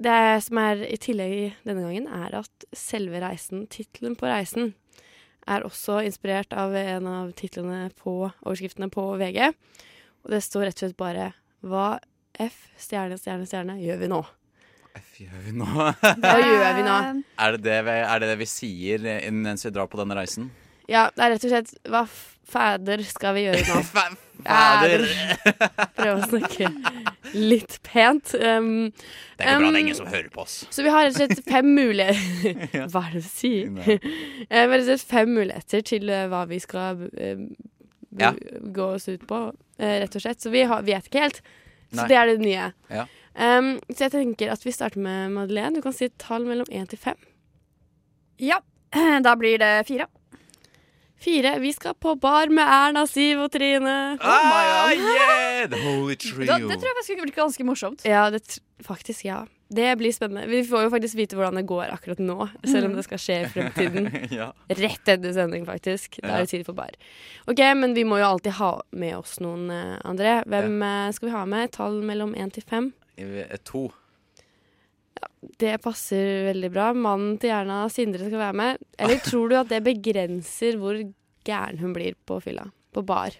[0.00, 4.74] det som er i tillegg denne gangen, er at selve reisen, tittelen på reisen,
[5.48, 9.48] er også inspirert av en av titlene på overskriftene på VG.
[10.24, 11.30] Og det står rett og slett bare
[11.64, 11.94] Hva
[12.40, 14.20] F, stjerne, stjerne, stjerne, gjør vi nå?
[14.96, 15.68] F Gjør vi nå?
[15.70, 16.96] Hva gjør vi nå?
[17.44, 20.16] Er det det, vi, er det det vi sier eh, mens vi drar på denne
[20.16, 20.48] reisen?
[20.90, 23.80] Ja, det er rett og slett Hva fæder fader skal vi gjøre nå?
[24.46, 25.04] fader.
[25.98, 26.70] Prøve å snakke
[27.36, 28.32] litt pent.
[28.40, 28.90] Um,
[29.36, 30.56] Det går bra, det er um, ingen som hører på oss.
[30.72, 33.70] Så vi har rett og slett fem muligheter Hva er det du sier?
[33.84, 34.08] Eh,
[34.48, 37.46] Vi har rett og slett fem muligheter til uh, hva vi skal uh,
[38.18, 38.32] Ja.
[38.74, 40.42] gå oss ut på, uh, rett og slett.
[40.42, 41.42] Så vi har, vet ikke helt.
[41.90, 42.08] Så Nei.
[42.10, 42.70] det er det nye.
[42.90, 43.06] Ja.
[43.40, 45.76] Um, så jeg tenker at vi starter med Madeleine.
[45.78, 47.18] Du kan si et tall mellom én til fem.
[48.42, 48.58] Ja,
[49.26, 50.08] da blir det fire.
[51.20, 51.58] Fire.
[51.60, 53.96] Vi skal på bar med Erna, Siv og Trine.
[54.24, 55.66] Ah, yeah!
[55.68, 56.46] The holy trio.
[56.48, 58.04] Da, det tror jeg faktisk blir ganske morsomt.
[58.08, 58.40] Ja, det,
[58.86, 59.42] faktisk, ja.
[59.70, 60.48] Det blir spennende.
[60.50, 63.36] Vi får jo faktisk vite hvordan det går akkurat nå, selv om det skal skje
[63.44, 64.08] i fremtiden.
[64.40, 64.48] ja.
[64.66, 66.18] Rett etter sending, faktisk.
[66.24, 66.96] Da er det tid for bar.
[67.46, 70.40] Ok, men vi må jo alltid ha med oss noen, eh, André.
[70.50, 70.96] Hvem ja.
[71.14, 71.70] skal vi ha med?
[71.76, 72.90] Tall mellom én til fem?
[73.20, 73.90] Eh, To.
[75.60, 76.90] Det passer veldig bra.
[76.96, 78.82] Mannen til Erna, Sindre, skal være med.
[78.98, 80.96] Eller tror du at det begrenser hvor
[81.46, 82.66] gæren hun blir på fylla?
[82.94, 83.36] På bar?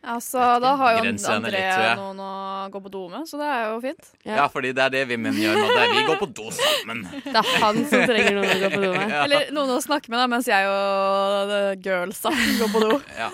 [0.00, 2.28] Altså, da har jo Andrea André litt, noen å
[2.72, 4.06] gå på do med, så det er jo fint.
[4.24, 4.46] Ja.
[4.48, 5.64] fordi det er det vi menn gjør nå.
[5.68, 7.02] Det er vi går på do sammen.
[7.26, 9.10] Det er han som trenger noen å gå på do med.
[9.12, 9.26] Ja.
[9.26, 12.94] Eller noen å snakke med, da, mens jeg og the girlsa går på do.
[13.18, 13.28] Ja,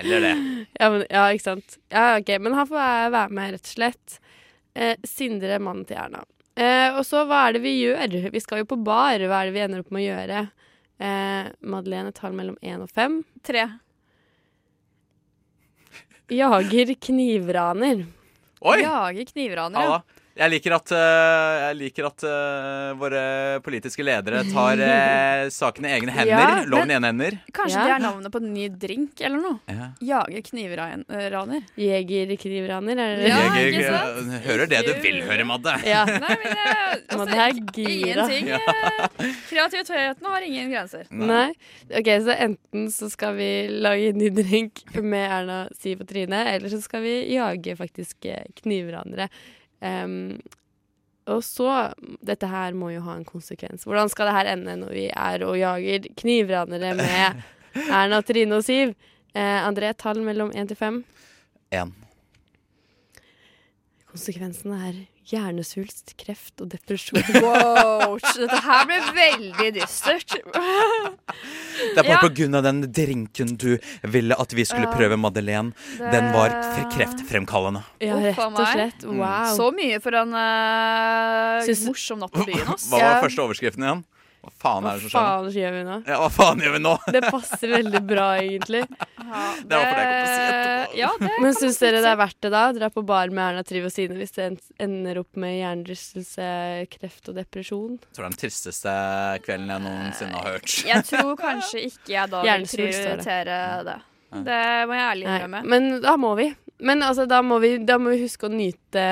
[0.00, 0.32] heller det.
[0.80, 1.78] Ja, men, ja, ikke sant.
[1.94, 4.18] Ja, ok, Men han får være- være med, rett og slett.
[4.74, 6.24] Eh, Sindre, mannen til Erna.
[6.58, 8.16] Eh, og så, hva er det vi gjør?
[8.34, 9.22] Vi skal jo på bar.
[9.30, 10.40] Hva er det vi ender opp med å gjøre?
[10.98, 13.20] Eh, Madeleine tar mellom én og fem.
[13.46, 13.66] Tre.
[16.34, 18.02] Jager knivraner.
[18.66, 18.80] Oi!
[18.82, 20.02] Jager knivraner, Halla.
[20.38, 23.22] Jeg liker at, eh, jeg liker at uh, våre
[23.64, 26.30] politiske ledere tar uh, saken i egne hender.
[26.30, 27.38] Ja, Loven i egne hender.
[27.56, 27.86] Kanskje Ja.
[27.88, 29.58] det er navnet på en ny drink eller noe?
[29.66, 29.88] Ja.
[30.10, 31.66] Jager knivraner.
[31.74, 34.32] Jeger knivraner, er det Ja, jeg ikke sant?
[34.46, 35.74] hører det du vil høre, Madde.
[35.88, 36.04] Ja.
[36.06, 38.28] Nei, men jeg, altså, Madde er gira.
[38.30, 39.34] Ingenting.
[39.50, 41.10] Kreativiteten har ingen grenser.
[41.10, 41.50] Nei.
[41.90, 46.46] Ok, så enten så skal vi lage en ny drink med Erna, Siv og Trine,
[46.54, 48.30] eller så skal vi jage faktisk
[48.62, 49.26] knivranere.
[49.84, 50.38] Em,
[51.28, 51.92] og så
[52.24, 53.84] Dette her må jo ha en konsekvens.
[53.86, 57.42] Hvordan skal det her ende når vi er og jager knivranere med
[58.00, 58.94] Erna, Trine og Siv?
[59.36, 61.02] Uh, André, tall mellom én til fem.
[61.70, 61.92] én.
[64.08, 67.20] Konsekvensen er hjernesvulst, kreft og depresjon.
[67.44, 70.34] Wow, dette her ble veldig dystert.
[70.38, 72.20] Det er bare Ja.
[72.22, 75.72] på grunn av den drinken du ville at vi skulle prøve, Madeleine.
[75.98, 76.50] Det- Den var
[76.94, 77.84] kreftfremkallende.
[78.00, 79.04] Ja, rett og slett.
[79.04, 79.54] Wow.
[79.56, 82.66] Så mye for en uh, morsom natt på byen.
[82.88, 84.04] Hva var første overskriften igjen?
[84.62, 85.26] Faen Hva er det som skjer?
[85.28, 85.96] faen gjør vi nå?
[86.08, 86.92] Ja, hva faen gjør vi nå?
[87.14, 88.82] Det passer veldig bra, egentlig.
[88.88, 90.98] Det var fordi jeg kom til å si etterpå.
[90.98, 92.62] Ja, det Men syns dere det er verdt det, da?
[92.78, 94.48] Dra på bar med Erna Trivosine hvis det
[94.80, 96.48] ender opp med hjernerystelse,
[96.96, 97.98] kreft og depresjon?
[97.98, 98.94] Jeg tror det er den tristeste
[99.44, 100.78] kvelden jeg noensinne har hørt.
[100.88, 103.26] Jeg tror kanskje ikke jeg da vil Hjernesvulst, var det.
[103.26, 103.98] prioritere det.
[104.48, 105.60] Det må jeg ærlig innrømme.
[105.74, 106.48] men da må vi.
[106.78, 109.04] Men altså, da må vi, da må vi huske å nyte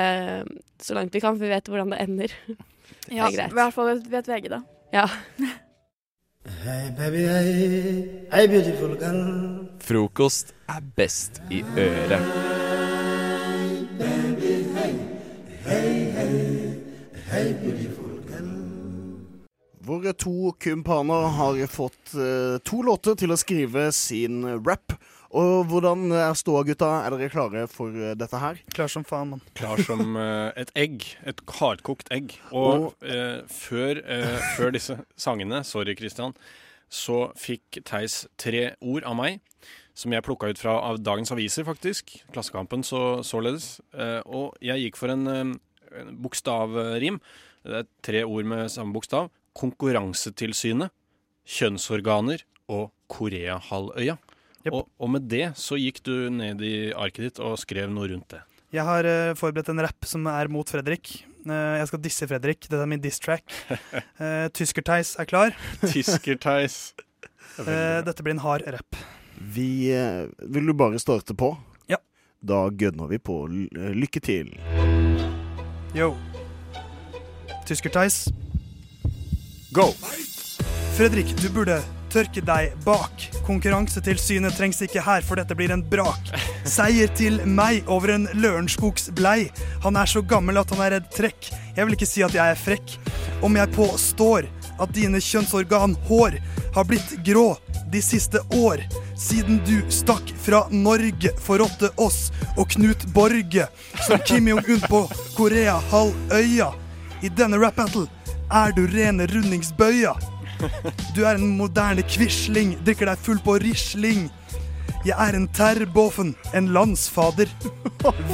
[0.79, 2.35] så langt vi kan, for vi vet hvordan det ender.
[3.11, 4.61] Ja, det er I hvert fall vet VG det.
[4.91, 5.09] Ja.
[6.63, 9.67] Hey baby, hey, hey beautiful girl.
[9.79, 12.23] Frokost er best i øret.
[19.87, 24.95] Våre to kumpaner har fått eh, to låter til å skrive sin rap.
[25.35, 26.87] Og hvordan er ståa, gutta?
[27.03, 28.61] Er dere klare for eh, dette her?
[28.71, 29.43] Klar som faen, mann.
[29.59, 31.03] Klar som uh, et egg.
[31.27, 32.37] Et hardkokt egg.
[32.55, 36.35] Og eh, før, uh, før disse sangene, sorry Christian,
[36.87, 39.41] så fikk Theis tre ord av meg.
[39.97, 42.13] Som jeg plukka ut fra av dagens aviser, faktisk.
[42.31, 43.79] Klassekampen så, således.
[44.29, 47.17] Og jeg gikk for en, en bokstavrim.
[47.65, 49.31] Det er tre ord med samme bokstav.
[49.57, 50.93] Konkurransetilsynet,
[51.49, 54.19] kjønnsorganer og Koreahalvøya.
[54.73, 58.29] Og, og med det så gikk du ned i arket ditt og skrev noe rundt
[58.33, 58.41] det.
[58.75, 61.13] Jeg har uh, forberedt en rapp som er mot Fredrik.
[61.47, 62.65] Uh, jeg skal disse Fredrik.
[62.67, 63.45] Dette er min diss-track.
[64.19, 65.55] Uh, Tysker-Theis er klar.
[65.93, 66.79] Tysker-Theis.
[67.57, 68.93] Eh, dette blir en hard rapp.
[69.55, 71.47] Vi eh, Vil du bare starte på?
[71.89, 71.97] Ja.
[72.45, 73.37] Da gønner vi på.
[73.49, 74.51] L- eh, Lykke til.
[75.97, 76.11] Yo.
[77.65, 78.27] Tysker-Theis.
[79.73, 79.87] Go!
[80.99, 81.79] Fredrik, du burde
[82.13, 83.27] tørke deg bak.
[83.47, 86.31] Konkurransetilsynet trengs ikke her, for dette blir en brak.
[86.67, 89.49] Seier til meg over en Lørenskogs blei.
[89.85, 91.51] Han er så gammel at han er redd trekk.
[91.75, 92.97] Jeg vil ikke si at jeg er frekk.
[93.45, 96.37] Om jeg påstår at dine kjønnsorgan hår
[96.75, 97.55] har blitt grå
[97.91, 98.83] de siste år,
[99.17, 103.67] siden du stakk fra Norge, forrådte oss og Knut Borge,
[104.05, 105.05] som Kim Jong-un på
[105.37, 106.71] Korea-halvøya.
[107.25, 108.05] I denne rap battle
[108.53, 110.13] er du rene rundingsbøya.
[111.15, 114.27] Du er en moderne quisling, drikker deg full på risling.
[115.05, 117.51] Jeg er en terboffen, en landsfader.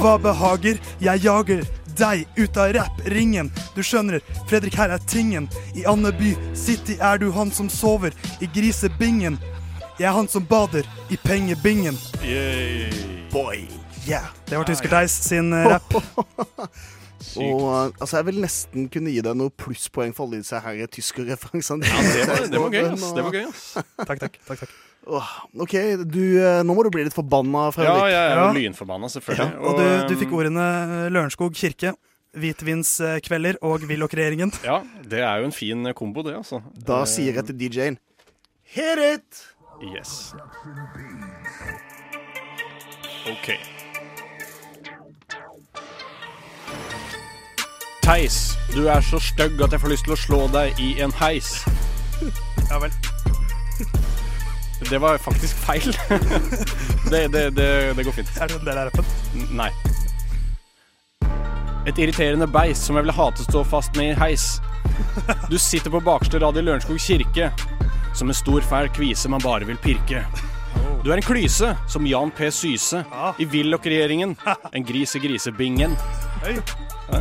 [0.00, 0.80] Hva behager?
[1.02, 3.50] Jeg jager deg ut av rappringen.
[3.76, 5.48] Du skjønner, Fredrik, her er tingen.
[5.76, 9.38] I Andeby City er du han som sover i grisebingen.
[10.00, 11.98] Jeg er han som bader i pengebingen.
[13.30, 13.68] Boy,
[14.08, 14.26] yeah.
[14.48, 15.78] Det var Tysker-Theis sin eh,
[17.32, 17.44] rapp.
[17.44, 20.86] Og eh, altså, jeg vil nesten kunne gi deg noen plusspoeng for alle disse her
[20.86, 21.84] tyskerreferansene.
[21.88, 23.06] Ja, det var- det var gøy, ass.
[23.16, 23.64] Det var gøy, ass.
[24.08, 24.38] Takk, takk.
[24.48, 24.74] takk, takk.
[25.04, 25.74] Åh, OK,
[26.08, 28.46] du, eh, nå må du bli litt forbanna, Ja, jeg er Ja.
[28.56, 29.58] lynforbanna, selvfølgelig.
[29.60, 31.92] Og du, du fikk ordene eh, Lørenskog kirke,
[32.34, 34.50] hvitvinskvelder og Willoch-regjeringen.
[34.64, 36.62] Ja, det er jo en fin kombo, det, altså.
[36.74, 37.98] Da sier jeg til DJ-en
[38.74, 39.44] Hit it!
[39.92, 40.32] Yes.
[43.28, 43.48] OK.
[48.04, 51.14] Theis, du er så stygg at jeg får lyst til å slå deg i en
[51.22, 51.56] heis.
[52.70, 52.92] Ja vel.
[54.88, 55.96] Det var faktisk feil.
[57.12, 58.30] det, det, det, det går fint.
[58.40, 59.46] Er det en del av rappen?
[59.56, 59.68] Nei.
[61.88, 64.46] Et irriterende beis som jeg ville hate stå fast med i heis.
[65.52, 67.50] Du sitter på bakerste rad i Lørenskog kirke,
[68.16, 70.24] som en stor fæl kvise man bare vil pirke.
[71.04, 72.48] Du er en klyse, som Jan P.
[72.52, 73.04] Syse,
[73.36, 74.36] i Willoch-regjeringen.
[74.76, 75.96] En gris i grisebingen.
[76.44, 77.18] Ja.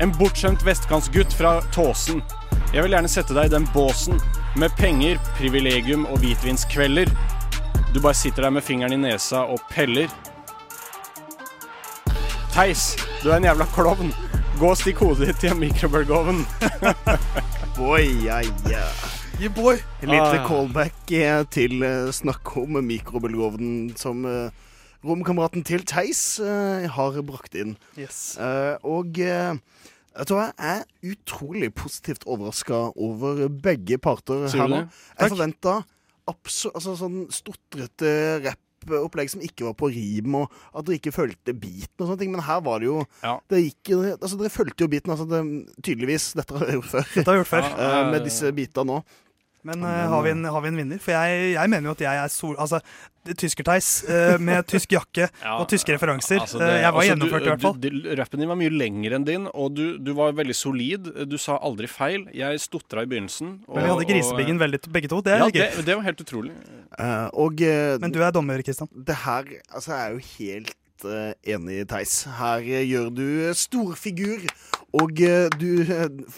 [0.00, 2.22] En bortskjemt vestkantsgutt fra Tåsen.
[2.72, 4.16] Jeg vil gjerne sette deg i den båsen,
[4.56, 7.10] med penger, privilegium og hvitvinskvelder.
[7.92, 10.08] Du bare sitter der med fingeren i nesa og peller.
[12.54, 14.14] Theis, du er en jævla klovn.
[14.56, 16.40] Gå og stikk hodet ditt i en mikrobølgeovn.
[17.76, 18.86] Boy, yeah, ja.
[19.36, 19.76] Yeah, boy.
[20.00, 20.48] En liten Ah.
[20.48, 24.48] callback eh, til uh, snakk om mikrobølgeovnen som uh,
[25.04, 27.76] romkameraten til Theis eh, har brakt inn.
[27.98, 28.36] Yes.
[28.40, 29.16] Eh, og
[30.20, 34.82] vet du hva, jeg er utrolig positivt overraska over begge parter Sier her nå.
[34.84, 35.00] det?
[35.18, 35.78] Jeg forventa
[36.30, 38.10] altså, sånn stotrete
[38.44, 42.34] rappopplegg som ikke var på rim, og at dere ikke fulgte beaten og sånne ting.
[42.34, 43.00] Men her var det jo
[43.50, 45.42] det gikk, altså, Dere fulgte jo beaten, altså det,
[45.82, 46.30] tydeligvis.
[46.38, 47.10] Dette har dere gjort før.
[47.16, 47.68] Dette har jeg gjort før.
[47.80, 49.00] Eh, med disse bitene nå.
[49.68, 51.00] Men uh, har, vi en, har vi en vinner?
[51.04, 52.54] For jeg, jeg mener jo at jeg er sol...
[52.58, 52.80] Altså,
[53.36, 55.26] tyskerteis uh, med tysk jakke
[55.60, 56.38] og tyske referanser.
[56.40, 58.16] Altså, Eh, det- jeg var altså, gjennomført, du- i hvert fall.
[58.22, 61.10] Rappen din var mye lengre enn din, og du, du var veldig solid.
[61.28, 62.24] Du sa aldri feil.
[62.32, 63.58] Jeg stotra i begynnelsen.
[63.68, 65.20] Men vi hadde grisebingen veldig, begge to.
[65.26, 66.54] Det er ja, det, det var helt utrolig.
[66.96, 68.88] Uh, og eh, Men du er dommer, Kristian.
[68.96, 70.72] Det her Altså, er jo helt
[71.04, 72.24] eh, enig, Theis.
[72.38, 74.44] Her eh, gjør du eh, storfigur.
[74.92, 75.84] Og du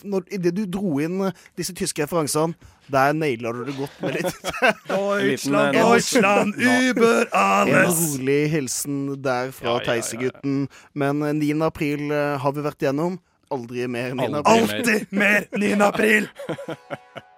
[0.04, 1.22] når, Idet du dro inn
[1.56, 2.52] disse tyske referansene,
[2.92, 4.50] der naila du det godt med litt
[4.90, 10.66] Deutschland, Deutschland, über En rolig hilsen der fra Ja, ja, ja, ja.
[10.92, 11.62] Men eh, 9.
[11.64, 13.20] april har vi vært igjennom.
[13.52, 14.40] Aldri mer 9.
[14.40, 14.52] april.
[14.52, 15.76] Alltid mer 9.
[15.88, 16.28] april!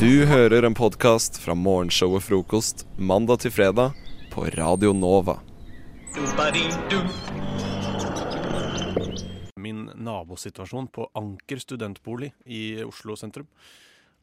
[0.00, 3.92] Du hører en podkast fra morgenshow og Frokost mandag til fredag
[4.32, 5.34] på Radio Nova.
[9.60, 13.50] Min nabosituasjon på Anker studentbolig i Oslo sentrum.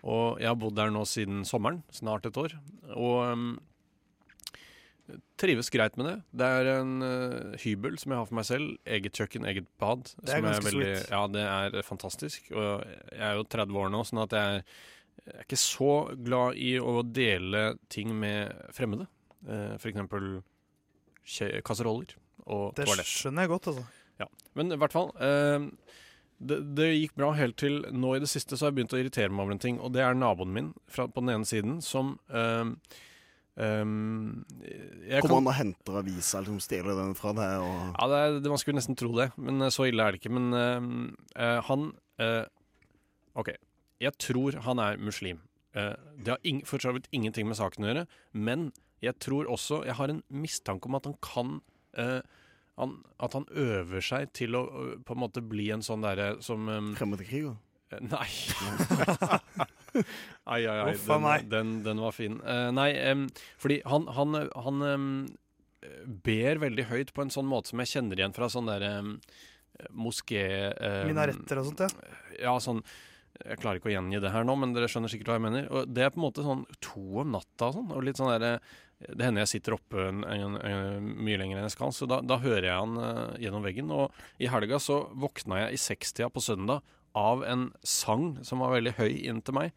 [0.02, 2.58] Og jeg har bodd der nå siden sommeren, snart et år.
[2.96, 3.52] Og um,
[5.42, 6.16] trives greit med det.
[6.42, 8.72] Det er en uh, hybel som jeg har for meg selv.
[8.86, 10.12] Eget kjøkken, eget bad.
[10.22, 11.12] Det er ganske veldig, sweet.
[11.12, 12.52] Ja, det er fantastisk.
[12.54, 14.66] Og jeg er jo 30 år nå, sånn at jeg
[15.22, 15.92] jeg er ikke så
[16.26, 19.06] glad i å dele ting med fremmede.
[19.46, 20.40] Uh, for eksempel
[21.66, 22.16] kasseroller
[22.50, 23.10] og Det toalett.
[23.10, 23.84] skjønner jeg godt, altså.
[24.22, 24.28] Ja.
[24.58, 25.68] Men i hvert fall uh,
[26.42, 29.02] det, det gikk bra helt til nå i det siste så har jeg begynt å
[29.02, 29.80] irritere meg over en ting.
[29.82, 32.72] Og det er naboen min fra, på den ene siden som eh,
[33.60, 34.46] ehm,
[35.08, 38.20] jeg Kommer kan- han og henter avisa, liksom stjeler den fra deg og ja, det
[38.22, 40.32] er, det, man skulle nesten tro det, men eh, så ille er det ikke.
[40.32, 40.54] Men
[41.36, 41.92] uh, han
[42.22, 42.46] uh,
[43.36, 43.50] OK.
[44.02, 45.42] Jeg tror han er muslim.
[45.76, 48.72] Uh, det har ing, for så vidt ingenting med saken å gjøre, men
[49.02, 51.62] jeg tror også Jeg har en mistanke om at han kan
[52.78, 54.62] han, At han øver seg til å
[55.02, 57.56] på en måte bli en sånn derre som um, Fremmedkriger?
[58.00, 58.28] Nei.
[60.52, 60.96] ai, ai, ai.
[60.96, 62.40] Den, den, den var fin.
[62.46, 63.28] Uh, nei, um,
[63.62, 65.08] fordi han, han, han um,
[66.26, 68.92] ber veldig høyt på en sånn måte som jeg kjenner igjen fra sånn derre
[69.90, 70.44] moské...
[70.78, 72.12] em, Minaretter og sånt, ja.
[72.42, 72.84] Ja, sånn
[73.42, 75.68] Jeg klarer ikke å gjengi det her nå, men dere skjønner sikkert hva jeg mener.
[75.72, 77.92] Og Det er på en måte sånn to om natta og sånn.
[77.96, 78.60] Og litt sånn der,
[79.02, 82.22] Det hender jeg sitter oppe en, en, en, mye lenger enn jeg skal, så da,
[82.22, 83.94] da hører jeg han uh, gjennom veggen.
[83.96, 86.86] Og i helga så våkna jeg i sekstida på søndag
[87.18, 89.74] av en sang som var veldig høy inn til meg.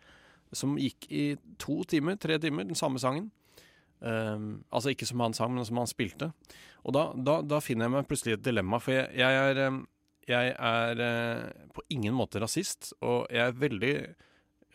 [0.55, 1.25] Som gikk i
[1.63, 3.31] to timer, tre timer, den samme sangen.
[4.05, 6.31] Um, altså ikke som han sang, men som han spilte.
[6.85, 9.63] Og da, da, da finner jeg meg plutselig i et dilemma, for jeg, jeg er,
[9.71, 9.81] um,
[10.29, 13.95] jeg er uh, på ingen måte rasist, og jeg er veldig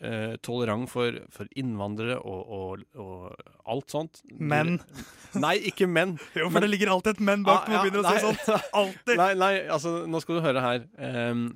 [0.02, 4.24] uh, tolerant for, for innvandrere og, og, og alt sånt.
[4.34, 4.80] Men?
[5.46, 6.18] Nei, ikke men.
[6.40, 8.70] Jo, for det ligger alltid et menn bak når man begynner å si sånt.
[8.82, 9.16] Alltid.
[9.22, 10.86] Nei, nei, altså, nå skal du høre her.
[11.06, 11.50] Ehm,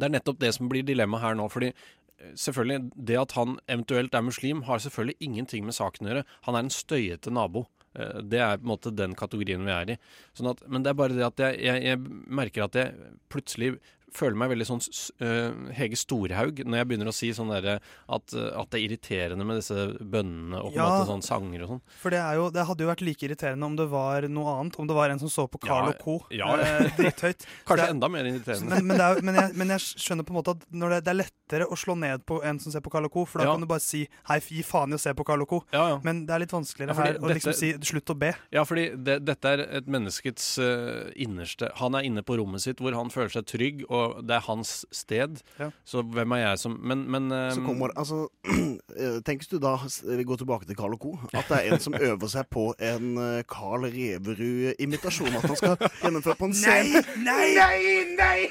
[0.00, 1.48] det er nettopp det som blir dilemmaet her nå.
[1.52, 2.80] Fordi eh, selvfølgelig,
[3.10, 6.24] det at han eventuelt er muslim, har selvfølgelig ingenting med saken å gjøre.
[6.48, 7.66] Han er en støyete nabo.
[7.98, 9.98] Eh, Det er på en måte den kategorien vi er i.
[10.38, 12.02] Sånn at, men det er bare det at jeg, jeg, jeg
[12.40, 13.74] merker at jeg plutselig
[14.16, 14.80] føler meg veldig sånn
[15.24, 18.84] eh, Hege Storhaug når jeg begynner å si sånn derre at, eh, at det er
[18.88, 20.88] irriterende med disse bønnene og på en Ja.
[20.90, 21.82] måte sånn sanger og sånn.
[22.02, 24.78] For det, er jo, det hadde jo vært like irriterende om det var noe annet.
[24.80, 26.18] Om det var en som så på Carl Ja, Co.
[26.30, 26.50] ja.
[26.56, 27.46] eh, drithøyt.
[27.68, 28.70] Kanskje er- enda mer irriterende.
[28.80, 31.12] Men, men, er, men, jeg, men jeg skjønner på en måte at når det, det
[31.14, 33.54] er lettere å slå ned på en som ser på Carl Co., for da Ja.
[33.54, 35.62] kan du bare si 'hei, gi faen i å se på Carl Co'.
[35.72, 36.00] Ja, ja.
[36.02, 38.34] Men det er litt vanskeligere her å liksom si 'slutt å be'.
[38.52, 42.78] Ja, fordi det, dette er et menneskets uh, innerste Han er inne på rommet sitt
[42.80, 45.40] hvor han føler seg trygg, og det er hans sted.
[45.60, 45.70] Ja.
[45.86, 49.58] Så hvem er jeg som Men, men eh, Så kommer altså tenkes Tenk hvis du
[49.62, 49.72] da
[50.16, 51.14] vi går tilbake til Carl Co.
[51.32, 55.36] At det er en som øver seg på en eh, Carl Reverud-imitasjon.
[55.40, 57.02] At han skal gjennomføre på en scene.
[57.30, 57.80] Nei, nei,
[58.16, 58.48] nei,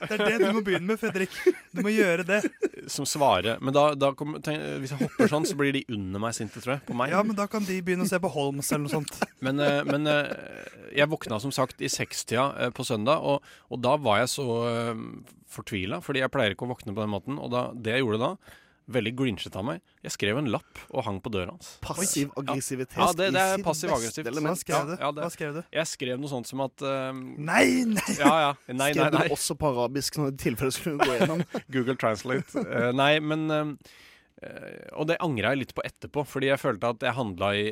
[0.00, 1.32] Det er det du må begynne med, Fredrik.
[1.74, 2.40] Du må gjøre det.
[2.92, 3.58] Som svarer.
[3.64, 6.60] Men da, da kommer- tenk, hvis jeg hopper sånn, så blir de under meg sinte,
[6.62, 6.84] tror jeg.
[6.88, 7.10] På meg.
[7.14, 9.16] Ja, men da kan de begynne å se på Holmes eller noe sånt.
[9.44, 10.30] Men, eh, men eh,
[10.96, 14.46] jeg våkna som sagt i sekstida eh, på søndag, og, og da var jeg så
[14.66, 15.02] uh,
[15.52, 17.40] fortvila, fordi jeg pleier ikke å våkne på den måten.
[17.42, 18.30] Og da, det jeg gjorde da,
[18.86, 21.72] veldig grinchet av meg, jeg skrev en lapp og hang på døra hans.
[21.82, 24.30] Passiv aggressivitet Ja, det, det er passiv aggressivt.
[24.30, 24.94] Hva skrev du?
[25.00, 25.60] Ja, det- Hva skrev du?
[25.74, 27.10] Jeg skrev noe sånt som at eh,
[27.50, 28.06] Nei, nei!
[28.20, 28.52] Ja, ja.
[28.70, 31.42] Nei, nei, Skrev du også på arabisk, sånn i tilfelle skulle gå gjennom?
[31.74, 32.62] Google Translate.
[32.62, 33.74] Eh, nei, men eh,
[34.46, 37.66] eh, Og det angra jeg litt på etterpå, fordi jeg følte at jeg handla i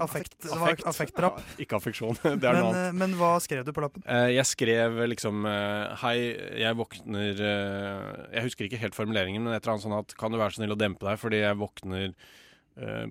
[0.00, 1.38] affeksjon Affekt, det var affektdrap.
[1.40, 2.18] Ja, ikke affeksjon.
[2.22, 2.86] Det er Men, noe annet.
[2.88, 4.02] eh, men hva skrev du på lappen?
[4.06, 6.16] Eh, jeg skrev liksom eh, Hei,
[6.64, 10.38] jeg våkner Jeg husker ikke helt formuleringen, men et eller annet sånn at Kan du
[10.40, 12.14] være så snill å dempe deg, fordi jeg våkner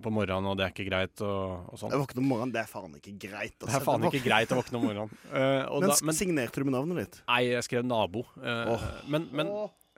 [0.04, 1.94] på morgenen, og det er ikke greit, og, og sånn.
[1.94, 3.54] Jeg våkner om morgenen, det er faen ikke greit.
[3.64, 5.14] Det er faen ikke greit å våkne om morgenen.
[5.32, 7.16] Uh, og men, da- men- signerte du med navnet ditt?
[7.30, 8.26] Nei, jeg skrev nabo.
[8.36, 8.84] Uh, Åh.
[9.16, 9.54] Men, men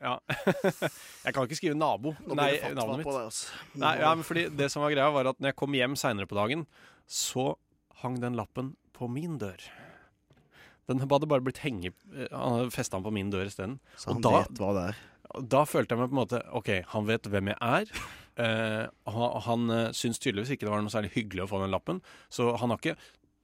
[0.05, 0.13] ja.
[1.25, 2.13] Jeg kan ikke skrive nabo.
[2.27, 3.07] Nå Nei, navnet mitt.
[3.07, 3.49] på det, altså.
[3.81, 6.29] Nei, ja, men fordi det som var greia, var at når jeg kom hjem seinere
[6.29, 6.67] på dagen,
[7.09, 7.55] så
[8.03, 9.65] hang den lappen på min dør.
[10.85, 11.91] Den hadde bare blitt henge...
[12.13, 13.79] eh, Han hadde festa den på min dør isteden.
[13.97, 15.03] Så han da- vet hva det er.
[15.51, 17.89] Da følte jeg meg på en måte OK, han vet hvem jeg er.
[18.39, 21.73] Eh, han han uh, syns tydeligvis ikke det var noe særlig hyggelig å få den
[21.73, 22.01] lappen,
[22.31, 22.93] så han har ikke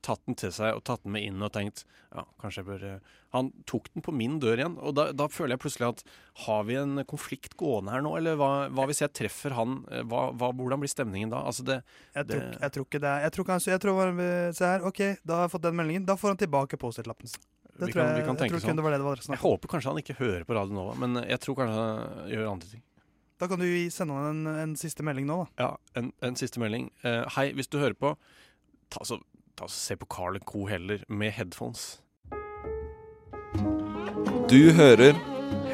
[0.05, 2.85] tatt den til seg og tatt den med inn og tenkt ja, kanskje jeg bør
[2.89, 6.01] eh, Han tok den på min dør igjen, og da, da føler jeg plutselig at
[6.47, 9.79] har vi en konflikt gående her nå, eller hva, hva hvis jeg treffer han?
[9.91, 11.45] Eh, Hva, hva, hvordan blir stemningen da?
[11.47, 11.79] Altså det,
[12.17, 14.13] Jeg det tror, jeg tror ikke det er Jeg tror kanskje Jeg tror
[14.57, 16.05] Se her, OK, da har jeg fått den meldingen.
[16.09, 17.31] Da får han tilbake Post-It-lappen.
[17.31, 18.77] Det vi tror kan, jeg, vi kan jeg tror sånn.
[18.77, 20.95] det var det det var snakk Jeg håper kanskje han ikke hører på Radio Nova,
[20.99, 22.83] men jeg tror kanskje han gjør andre ting.
[23.41, 25.63] Da kan du sende han en, en siste melding nå, da.
[25.63, 26.91] Ja, en, en siste melding.
[27.01, 28.11] Uh, hei, hvis du hører på,
[28.93, 29.17] ta så,
[29.61, 30.65] ta og se på Carl Co.
[30.67, 31.99] heller, med headphones.
[34.49, 35.13] Du hører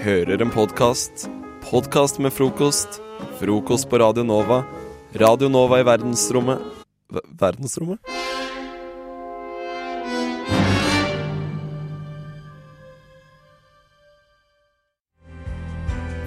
[0.03, 1.27] Hører en podkast.
[1.69, 2.99] Podkast med frokost.
[3.39, 4.63] Frokost på Radio Nova.
[5.19, 6.61] Radio Nova i verdensrommet
[7.11, 7.99] Ver- Verdensrommet?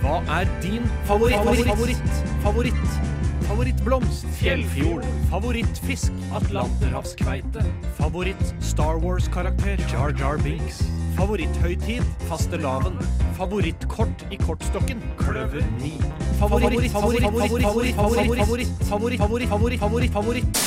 [0.01, 1.37] Hva er din favoritt?
[1.37, 1.67] Favoritt?
[1.69, 2.21] Favoritt?
[2.43, 3.20] Favoritt?
[3.51, 4.27] Favorittblomst?
[4.39, 5.05] Fjellfjord?
[5.29, 6.13] Favorittfisk?
[6.33, 7.65] Atlanterhavskveite?
[7.99, 9.77] Favoritt Star Wars-karakter?
[9.91, 10.79] Jar Jar Binks?
[11.17, 12.05] Favoritthøytid?
[12.29, 12.95] Fastelavn?
[13.35, 15.03] Favorittkort i kortstokken?
[15.19, 15.91] Kløver 9?
[16.39, 20.63] Favoritt, favoritt, favoritt, favoritt, favoritt, favoritt, favoritt, favoritt, favoritt, favoritt, favoritt.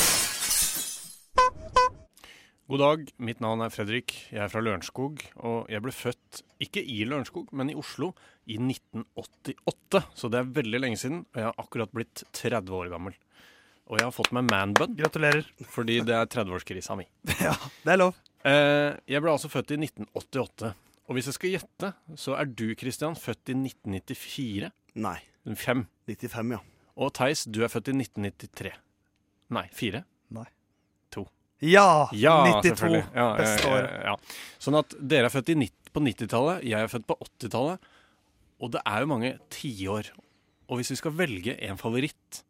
[2.67, 4.11] God dag, mitt navn er Fredrik.
[4.27, 5.23] Jeg er fra Lørenskog.
[5.39, 8.11] Og jeg ble født ikke i Lørenskog, men i Oslo
[8.49, 10.03] i 1988.
[10.17, 13.15] Så det er veldig lenge siden, og jeg har akkurat blitt 30 år gammel.
[13.91, 14.93] Og jeg har fått meg manbun.
[14.99, 15.43] Gratulerer.
[15.69, 17.05] Fordi det er 30-årskrisa mi.
[17.43, 18.15] Ja, det er lov.
[18.47, 20.71] Eh, jeg ble altså født i 1988.
[21.03, 21.89] Og hvis jeg skal gjette,
[22.19, 24.71] så er du, Christian, født i 1994.
[25.03, 25.17] Nei.
[25.43, 25.85] 5.
[26.07, 26.61] 95, ja.
[27.03, 28.71] Og Theis, du er født i 1993.
[29.53, 30.03] Nei, 4?
[30.37, 30.45] Nei.
[31.15, 31.25] 2.
[31.67, 31.85] Ja!
[32.15, 32.69] Ja, 92.
[32.69, 33.03] selvfølgelig.
[33.17, 33.89] Ja, Beste året.
[33.91, 34.53] ja, ja.
[34.63, 37.83] Sånn at dere er født i nitt- på 90-tallet, jeg er født på 80-tallet.
[38.63, 40.11] Og det er jo mange tiår.
[40.71, 42.43] Og hvis vi skal velge en favoritt,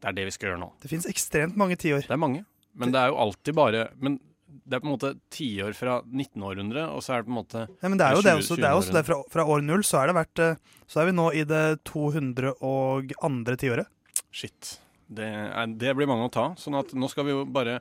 [0.00, 0.70] det er det vi skal gjøre nå.
[0.82, 2.02] Det fins ekstremt mange tiår.
[2.08, 2.42] Det er mange.
[2.80, 4.18] Men det er jo alltid bare Men
[4.50, 7.62] det er på en måte tiår fra 1900-århundret, og så er det på en måte
[7.82, 8.56] Ja, men det er jo det også.
[8.58, 10.60] Det er også det fra, fra år null så er det vært eh,
[10.90, 13.56] Så er vi nå i det 202.
[13.62, 13.90] tiåret.
[14.30, 14.76] Shit.
[15.10, 16.48] Det, er, det blir mange å ta.
[16.58, 17.78] Sånn at nå skal vi jo bare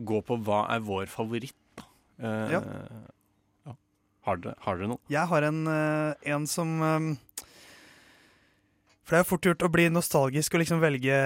[0.00, 1.56] gå på hva er vår favoritt.
[2.20, 2.60] Eh, Ja.
[2.60, 2.82] ja.
[4.64, 5.00] Har dere, noen?
[5.10, 7.08] Jeg har en, eh, en som eh,
[9.04, 11.16] For det er fort gjort å bli nostalgisk og liksom velge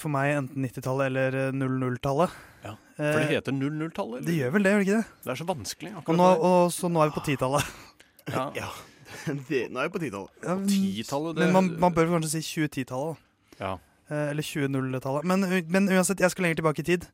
[0.00, 2.36] for meg enten 90-tallet eller eh, 00-tallet.
[2.64, 4.24] Ja, For det heter 00-tallet?
[4.24, 5.22] Det gjør vel det, gjør det ikke det?
[5.26, 5.92] Det er så vanskelig.
[6.06, 7.74] Og nå, og så nå er vi på 10-tallet.
[8.32, 8.46] Ja.
[8.62, 8.70] ja.
[9.48, 10.32] Det, nå er vi på 10-tallet.
[10.42, 13.20] Ja, men- 10-tallet, det- Men man, man bør kanskje si 2010-tallet.
[13.60, 13.74] Ja.
[14.08, 15.24] Eh, Eller 2000-tallet.
[15.28, 17.06] Men, men uansett, jeg skal lenger tilbake i tid.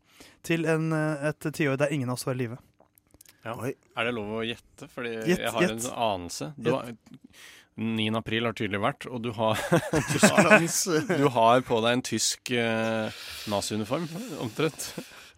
[0.46, 2.56] Til en, eh, et tiår der ingen av oss var i live.
[3.46, 3.54] Ja.
[3.96, 4.88] Er det lov å gjette?
[4.92, 5.76] Fordi Gjett, jeg har gjett.
[5.78, 6.50] en sånn anelse.
[6.60, 6.90] Du har,
[7.80, 8.08] 9.
[8.18, 9.56] april har tydelig vært, og du har
[10.12, 10.66] du har,
[11.22, 14.04] Du har på deg en tysk eh, naziuniform,
[14.44, 14.90] omtrent.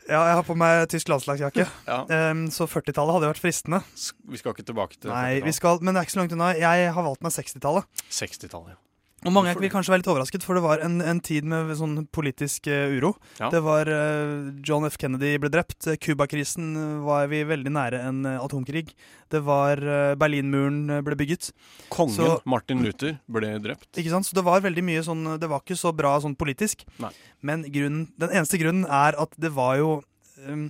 [0.09, 1.69] Ja, jeg har på meg tysk landslagsjakke.
[1.93, 2.01] Ja.
[2.33, 3.83] Um, så 40-tallet hadde vært fristende.
[4.27, 5.47] Vi skal ikke tilbake til Nei, 40-tallet.
[5.47, 6.49] vi skal, men det er ikke så langt unna.
[6.59, 8.03] Jeg har valgt meg 60-tallet.
[8.11, 8.81] 60-tallet, ja.
[9.23, 12.07] Og mange vil kanskje være litt overrasket, for det var en, en tid med sånn
[12.11, 13.13] politisk uh, uro.
[13.39, 13.51] Ja.
[13.55, 14.97] Det var uh, John F.
[14.99, 15.87] Kennedy ble drept.
[15.87, 16.73] eh, Cuba-krisen
[17.07, 18.91] var vi veldig nære en atomkrig.
[19.31, 21.53] Det var uh, Berlinmuren ble bygget.
[21.95, 23.93] Kongen Så- Martin Luther ble drept.
[23.95, 24.27] Ikke sant?
[24.27, 26.83] Så det var veldig mye sånn Det var ikke så bra sånn politisk.
[27.03, 27.13] Nei.
[27.47, 30.01] Men grunnen, den eneste grunnen er at det var jo
[30.49, 30.67] um,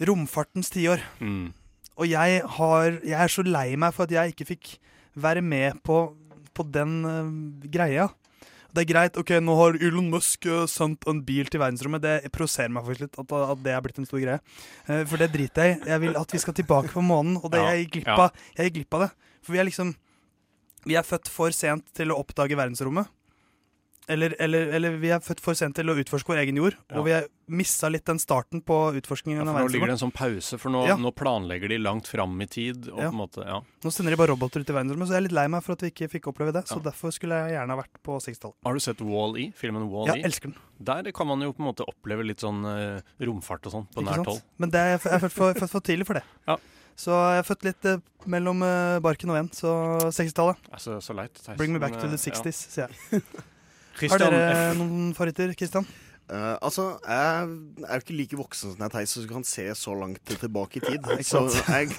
[0.00, 1.02] romfartens tiår.
[1.20, 1.52] Mm.
[2.00, 4.78] Og jeg har Jeg er så lei meg for at jeg ikke fikk
[5.20, 6.14] være med på,
[6.56, 7.30] på den uh,
[7.70, 8.08] greia.
[8.70, 12.04] Det er greit, ok, nå har Elon Musk uh, sendt en bil til verdensrommet.
[12.04, 14.38] Det provoserer meg faktisk litt at, at det er blitt en stor greie.
[14.86, 15.80] Uh, for det driter jeg i.
[15.90, 18.28] Jeg vil at vi skal tilbake på månen, og det, Ja, jeg, gikk glipp ja.
[18.28, 19.10] av, jeg gikk glipp av det.
[19.40, 19.96] For vi er liksom
[20.88, 23.10] Vi er født for sent til å oppdage verdensrommet.
[24.08, 26.74] Eller, eller, eller vi er født for sent til å utforske vår egen jord.
[26.90, 26.98] Ja.
[26.98, 30.02] Og vi har mista litt den starten på utforskningen Ja, for nå ligger det en
[30.02, 30.96] sånn pause, for nå, Ja.
[30.98, 32.88] nå planlegger de langt fram i tid.
[33.14, 33.60] Måte, ja.
[33.84, 35.76] Nå sender de bare roboter ut i verdensrommet, så jeg er litt lei meg for
[35.76, 36.64] at vi ikke fikk oppleve det.
[36.66, 38.58] Så derfor skulle jeg gjerne ha vært på 60-tallet.
[38.66, 39.52] Har du sett Wall-E?
[39.54, 40.16] Filmen Wall-E?
[40.16, 40.58] Ja, elsker den.
[40.80, 44.00] Der kan man jo på en måte oppleve litt sånn uh, romfart og sånn på
[44.02, 44.42] Ikke nært hold.
[44.58, 46.24] Men det er, jeg er født for, for tidlig for det.
[46.48, 46.56] Ja.
[47.00, 49.70] Så jeg er født litt eh, mellom eh, barken og en, så
[50.10, 50.68] 60-tallet.
[50.74, 51.40] Altså, så leit.
[51.56, 53.22] Bring me back to the eh, 60s, sier jeg.
[54.08, 54.78] Har dere F.
[54.80, 55.88] noen favoritter, Kristian?
[56.30, 59.64] Uh, altså, jeg er jo ikke like voksen som jeg Theis, så du kan se
[59.74, 61.08] så langt tilbake i tid.
[61.26, 61.90] Så jeg,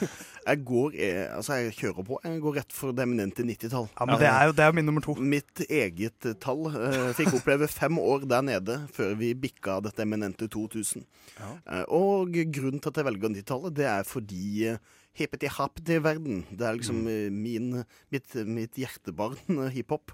[0.47, 2.19] jeg går jeg, Altså, jeg kjører på.
[2.23, 3.89] Jeg går rett for det eminente 90-tall.
[3.91, 5.17] Ja, men det er jo det er jo min nummer to.
[5.19, 6.63] Mitt eget eh, tall.
[6.71, 11.03] Uh, fikk oppleve fem år der nede før vi bikka dette eminente 2000.
[11.41, 14.79] Eh, og grunnen til at jeg velger 90-tallet, det er fordi uh,
[15.19, 17.83] hippeti-happeti-verden, det er liksom eh, min,
[18.13, 20.13] mitt, mitt hjertebarn, eh, hiphop,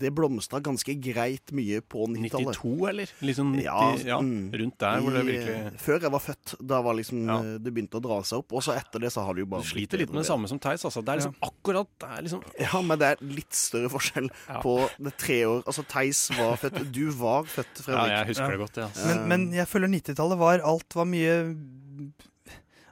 [0.00, 2.56] det blomstra ganske greit mye på 90-tallet.
[2.56, 3.12] 92, eller?
[3.26, 4.18] Liksom 90, ja, ja,
[4.62, 6.54] rundt der hvor det virkelig eh, Før jeg var født.
[6.70, 7.36] Da var liksom ja.
[7.60, 8.54] det begynte å dra seg opp.
[8.56, 10.48] Og så etter det så har det jo bare Du sliter litt med det samme
[10.50, 10.86] som Theis.
[10.88, 11.02] Altså.
[11.04, 14.30] Det er liksom akkurat det er liksom Ja, men det er litt større forskjell
[14.64, 18.00] på det tre år Altså, Theis var født Du var født, Fredrik.
[18.14, 18.88] Ja, jeg husker det godt, ja.
[19.10, 21.36] Men, men jeg føler 90-tallet var Alt var mye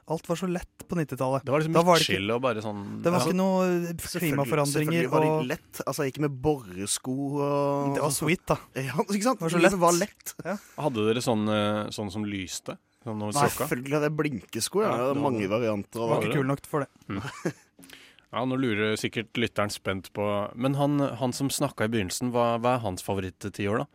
[0.09, 1.43] Alt var så lett på 90-tallet.
[1.45, 3.25] Det var liksom Da var det ikke- midtskill og bare sånn Det var ja.
[3.27, 5.81] ikke noe klimaforandringer Selvfølgelig var og det lett.
[5.85, 8.57] Altså, ikke med boresko og Det var sweet, da.
[8.89, 9.39] Ja, ikke sant?
[9.39, 9.71] Det var så lett.
[9.71, 9.79] lett.
[9.85, 10.35] var lett.
[10.79, 12.77] Hadde dere sånn, eh, sånn som lyste?
[13.05, 14.81] Sånn Nei, selvfølgelig hadde jeg blinkesko.
[14.83, 14.89] Ja.
[14.89, 15.99] Ja, det det er mange varianter.
[16.03, 16.29] var det.
[16.29, 17.53] ikke kul nok for det.
[18.29, 20.21] Ja, Nå lurer sikkert lytteren spent på
[20.55, 23.85] Men han, han som snakka i begynnelsen, hva, hva er hans favoritt-tiår, da?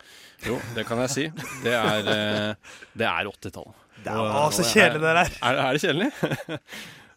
[0.48, 1.26] Jo, det kan jeg si.
[1.62, 2.54] Det er, eh,
[2.98, 3.83] det er 80-tallet.
[4.04, 5.32] Det er- Å, så kjedelig dere er.
[5.42, 6.60] Er, er det kjedelig?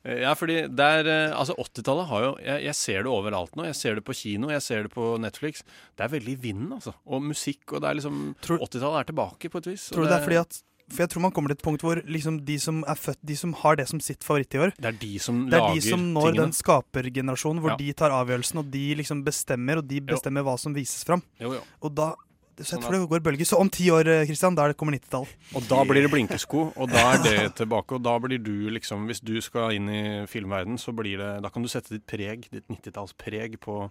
[0.07, 3.65] Ja, fordi det er eh, Altså, 80-tallet har jo jeg, jeg ser det overalt nå.
[3.67, 5.65] Jeg ser det på kino, jeg ser det på Netflix.
[5.99, 6.93] Det er veldig i vinden, altså.
[7.11, 9.89] Og musikk, og det er liksom 80-tallet er tilbake, på et vis.
[9.91, 10.61] Tror du det er fordi at
[10.95, 13.35] For jeg tror man kommer til et punkt hvor liksom de som er født De
[13.35, 16.05] som har det som sitt favorittår Det er de som Det er lager de som
[16.13, 16.45] når tingene.
[16.45, 17.77] den skapergenerasjonen hvor Ja.
[17.81, 21.21] de tar avgjørelsen, og de liksom bestemmer, og de bestemmer hva som vises fram.
[21.43, 21.61] Jo, jo.
[21.83, 22.13] Og da
[22.57, 23.45] så jeg Sånn tror det går bølger.
[23.45, 25.27] Så om ti år, Kristian, da er det kommer 90-tall.
[25.57, 27.97] Og da blir det blinkesko, og da er det tilbake.
[27.99, 31.51] Og da blir du liksom Hvis du skal inn i filmverden, så blir det Da
[31.53, 33.83] kan du sette ditt preg, ditt 90-tallspreg, på,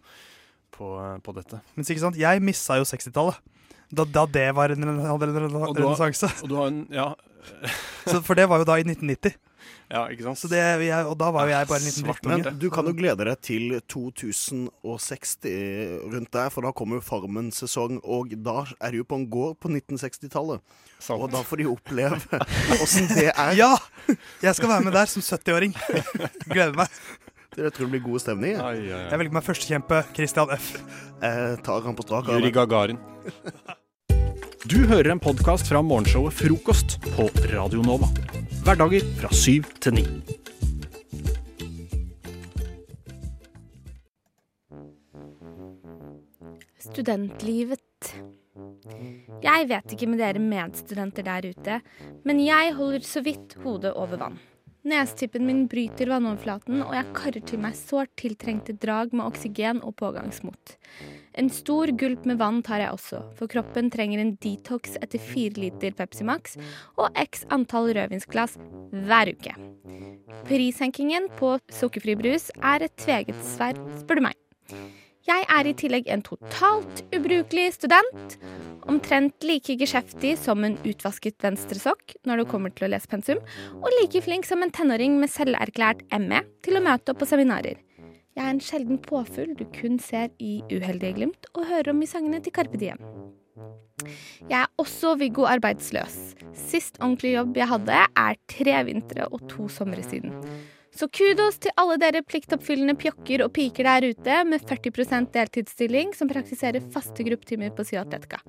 [0.75, 0.91] på,
[1.23, 1.63] på dette.
[1.77, 3.39] Men ikke sant, jeg missa jo 60-tallet.
[3.87, 6.33] Da, da det var en, en, en, renessanse.
[6.43, 7.13] Og du har en Ja.
[8.11, 9.37] Så For det var jo da i 1990.
[9.91, 10.39] Ja, ikke sant?
[10.41, 12.53] Så det, jeg, og da var jo jeg bare en liten drittunge.
[12.63, 15.47] du kan jo glede deg til 2060
[16.15, 19.29] rundt der, for da kommer jo Farmen sesong, og da er det jo på en
[19.31, 20.61] gård på 1960-tallet.
[21.13, 22.41] Og da får de oppleve
[22.83, 23.55] åssen det er.
[23.59, 23.73] Ja!
[24.43, 25.77] Jeg skal være med der som 70-åring.
[26.53, 27.01] Gleder meg.
[27.57, 28.53] Jeg tror det blir god stemning.
[28.59, 28.85] jeg.
[28.91, 30.75] Jeg velger meg førstekjempe Christian F.
[31.23, 32.99] Jeg tar han på strak Yuri Gagarin.
[34.67, 38.09] Du hører en podkast fra morgenshowet Frokost på Radio Nova.
[38.67, 40.03] Hverdager fra syv til ni.
[46.83, 48.11] Studentlivet.
[49.45, 51.79] Jeg vet ikke med dere medstudenter der ute,
[52.27, 54.41] men jeg holder så vidt hodet over vann.
[54.87, 59.97] Nestippen min bryter vannoverflaten, og jeg karrer til meg sårt tiltrengte drag med oksygen og
[59.99, 60.77] pågangsmot.
[61.37, 65.61] En stor gulp med vann tar jeg også, for kroppen trenger en detox etter fire
[65.61, 66.57] liter Pepsi Max
[66.97, 68.57] og x antall rødvinsglass
[69.05, 69.53] hver uke.
[70.49, 74.39] Prissenkingen på sukkerfri brus er et tveget sverd, spør du meg.
[75.27, 78.37] Jeg er i tillegg en totalt ubrukelig student.
[78.87, 83.43] Omtrent like geskjeftig som en utvasket venstresokk når det kommer til å lese pensum,
[83.83, 87.83] og like flink som en tenåring med selverklært ME til å møte opp på seminarer.
[88.37, 92.09] Jeg er en sjelden påfugl du kun ser i Uheldige glimt og hører om i
[92.11, 93.01] sangene til Carpe Diem.
[94.51, 96.19] Jeg er også Viggo arbeidsløs.
[96.53, 100.37] Sist ordentlig jobb jeg hadde, er tre vintre og to somre siden.
[100.93, 106.29] Så kudos til alle dere pliktoppfyllende pjokker og piker der ute med 40% deltidsstilling som
[106.29, 108.43] praktiserer faste gruppetimer på Syatletica.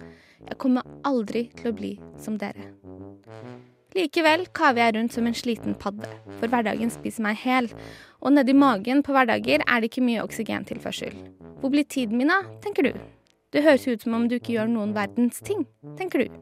[0.44, 2.74] Jeg kommer aldri til å bli som dere.
[3.98, 6.06] Likevel kaver jeg rundt som en sliten padde,
[6.38, 7.70] for hverdagen spiser meg hel,
[8.22, 11.16] og nedi magen på hverdager er det ikke mye oksygentilførsel.
[11.58, 12.92] Hvor blir tiden min av, tenker du?
[13.50, 15.64] Det høres ut som om du ikke gjør noen verdens ting,
[15.98, 16.36] tenker du.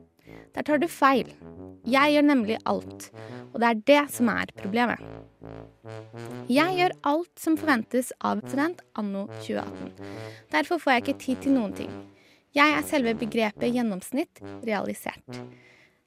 [0.55, 1.29] Der tar du feil.
[1.87, 3.07] Jeg gjør nemlig alt,
[3.53, 4.99] og det er det som er problemet.
[6.51, 9.93] Jeg gjør alt som forventes av student anno 2018.
[10.51, 11.95] Derfor får jeg ikke tid til noen ting.
[12.55, 15.39] Jeg er selve begrepet gjennomsnitt realisert.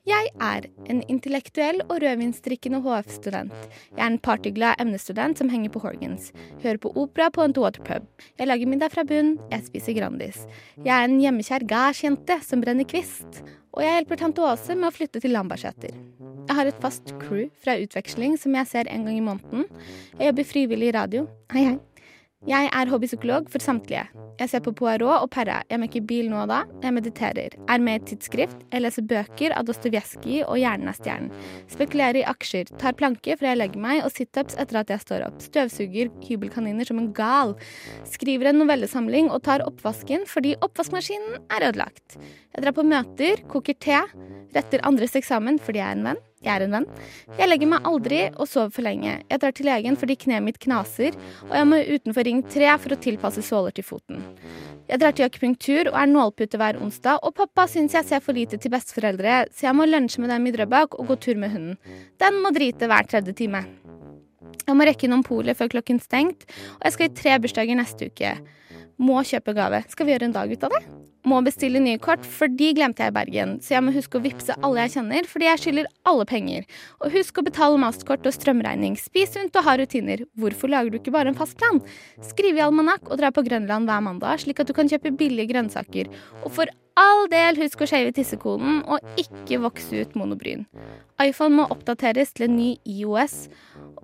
[0.09, 3.53] Jeg er en intellektuell og rødvinsdrikkende HF-student.
[3.91, 6.31] Jeg er en partyglad emnestudent som henger på Horgans.
[6.63, 8.07] Hører på opera på en waterpub.
[8.39, 9.35] Jeg lager middag fra bunn.
[9.53, 10.47] Jeg spiser Grandis.
[10.81, 13.43] Jeg er en hjemmekjær gardsjente som brenner kvist.
[13.77, 15.93] Og jeg hjelper tante Åse med å flytte til Lambertseter.
[15.93, 19.69] Jeg har et fast crew fra utveksling som jeg ser en gang i måneden.
[20.17, 21.29] Jeg jobber frivillig i radio.
[21.53, 21.77] Hei, hei.
[22.47, 24.05] Jeg er hobbypsykolog for samtlige.
[24.39, 26.61] Jeg ser på Poirot og Perra, Jeg mekker bil nå og da.
[26.85, 27.57] Jeg mediterer.
[27.67, 28.61] Er med i et tidsskrift.
[28.71, 31.33] Jeg leser bøker av Dostojevskij og Hjernen er stjernen.
[31.67, 32.71] Spekulerer i aksjer.
[32.79, 35.43] Tar planke før jeg legger meg, og situps etter at jeg står opp.
[35.43, 37.57] Støvsuger hybelkaniner som en gal.
[38.07, 42.21] Skriver en novellesamling og tar oppvasken fordi oppvaskmaskinen er ødelagt.
[42.55, 43.99] Jeg drar på møter, koker te,
[44.55, 46.25] retter andres eksamen fordi jeg er en venn.
[46.39, 46.87] Jeg er en venn.
[47.35, 49.17] Jeg legger meg aldri og sover for lenge.
[49.27, 51.17] Jeg drar til legen fordi kneet mitt knaser,
[51.49, 54.23] og jeg må utenfor Ring 3 for å tilpasse såler til foten.
[54.89, 58.39] Jeg drar til akupunktur og er nålpute hver onsdag, og pappa syns jeg ser for
[58.39, 61.53] lite til besteforeldre, så jeg må lunsje med dem i Drøbak og gå tur med
[61.57, 61.99] hunden.
[62.23, 63.67] Den må drite hver tredje time.
[64.63, 66.47] Jeg må rekke innom polet før klokken stengt,
[66.79, 68.37] og jeg skal i tre bursdager neste uke.
[68.99, 69.83] Må kjøpe gave.
[69.91, 70.83] Skal vi gjøre en dag ut av det?
[71.29, 73.57] Må bestille nye kort, for de glemte jeg i Bergen.
[73.65, 76.67] Så jeg må huske å vippse alle jeg kjenner, fordi jeg skylder alle penger.
[77.03, 78.97] Og husk å betale masterkort og strømregning.
[79.01, 80.25] Spis sunt og ha rutiner.
[80.41, 81.83] Hvorfor lager du ikke bare en fast plan?
[82.25, 85.53] Skriv i almanakk og dra på Grønland hver mandag, slik at du kan kjøpe billige
[85.53, 86.09] grønnsaker.
[86.45, 90.67] Og for all del, husk å shave tissekonen, og ikke vokse ut monobryn.
[91.23, 93.49] iPhone må oppdateres til en ny IOS.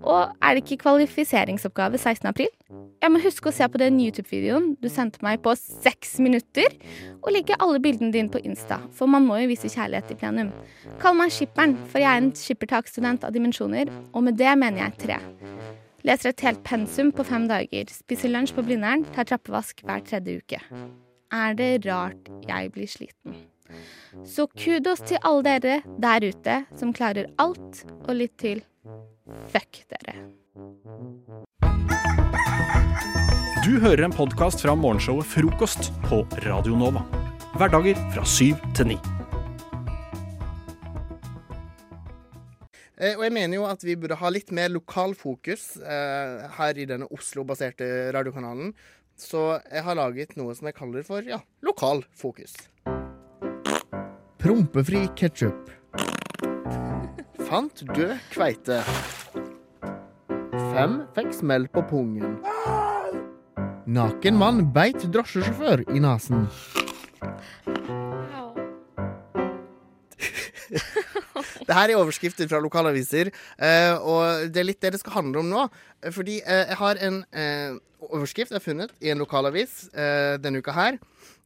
[0.04, 2.26] Og er det ikke kvalifiseringsoppgave 16.
[2.30, 2.50] april?
[3.02, 6.74] Jeg må huske å se på den YouTube-videoen du sendte meg på seks minutter,
[7.20, 10.50] og like alle bildene dine på Insta, for man må jo vise kjærlighet i plenum.
[11.02, 15.00] Kall meg Skipperen, for jeg er en skippertakstudent av dimensjoner, og med det mener jeg
[15.06, 15.20] tre.
[16.04, 20.42] Leser et helt pensum på fem dager, spiser lunsj på Blindern, tar trappevask hver tredje
[20.42, 20.60] uke.
[21.34, 23.34] Er det rart jeg blir sliten?
[24.22, 28.60] Så kudos til alle dere der ute som klarer alt, og litt til.
[29.50, 30.14] Fuck dere.
[33.66, 37.02] Du hører en podkast fra morgenshowet Frokost på Radio Nova.
[37.58, 39.00] Hverdager fra syv til ni.
[42.94, 46.86] Eh, og jeg mener jo at vi burde ha litt mer lokalfokus eh, her i
[46.86, 48.70] denne Oslo-baserte radiokanalen.
[49.16, 52.54] Så jeg har laget noe som jeg kaller for ja, lokal fokus.
[54.42, 55.70] Prompefri ketsjup.
[57.46, 58.80] Fant død kveite.
[60.74, 62.40] Fem fikk smell på pungen.
[63.86, 66.48] Naken mann beit drosjesjåfør i nesen.
[71.66, 75.42] Det her er overskrifter fra lokalaviser, eh, og det er litt det det skal handle
[75.42, 75.64] om nå.
[76.14, 77.76] Fordi eh, jeg har en eh,
[78.10, 79.86] overskrift jeg har funnet i en lokalavis
[80.44, 80.98] denne uka her,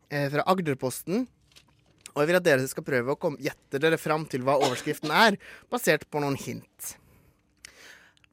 [0.09, 1.27] fra Agderposten.
[2.15, 5.37] Og jeg vil at dere skal prøve å gjette dere fram til hva overskriften er,
[5.71, 6.95] basert på noen hint.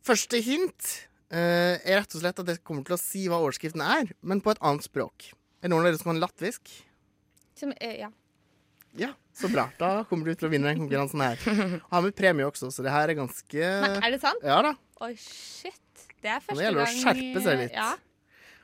[0.06, 0.90] Første hint
[1.30, 4.56] er rett og slett at jeg kommer til å si hva overskriften er, men på
[4.56, 5.30] et annet språk.
[5.62, 6.74] Er noen av dere som kan latvisk?
[7.60, 8.10] Som, ja.
[9.00, 9.68] Ja, så bra.
[9.80, 11.42] Da kommer du til å vinne den konkurransen her.
[11.82, 14.44] Og har med premie også, så det her er ganske Nei, er det sant?
[14.46, 14.72] Ja da.
[15.04, 15.82] Oi, shit.
[16.24, 17.76] Det er Nå første gjelder det gang å skjerpe seg litt.
[17.76, 17.90] Ja.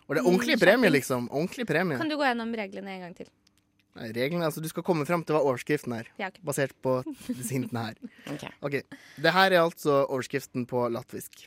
[0.08, 1.28] Og det er ordentlig premie, liksom.
[1.32, 2.00] Ordentlig premie.
[2.00, 3.30] Kan du gå gjennom reglene en gang til?
[4.00, 6.40] Nei, reglene, altså Du skal komme fram til hva overskriften er, Ja, ok.
[6.48, 7.98] basert på disse hintene her.
[8.32, 8.46] Ok.
[8.70, 8.78] Ok,
[9.20, 11.44] Det her er altså overskriften på latvisk.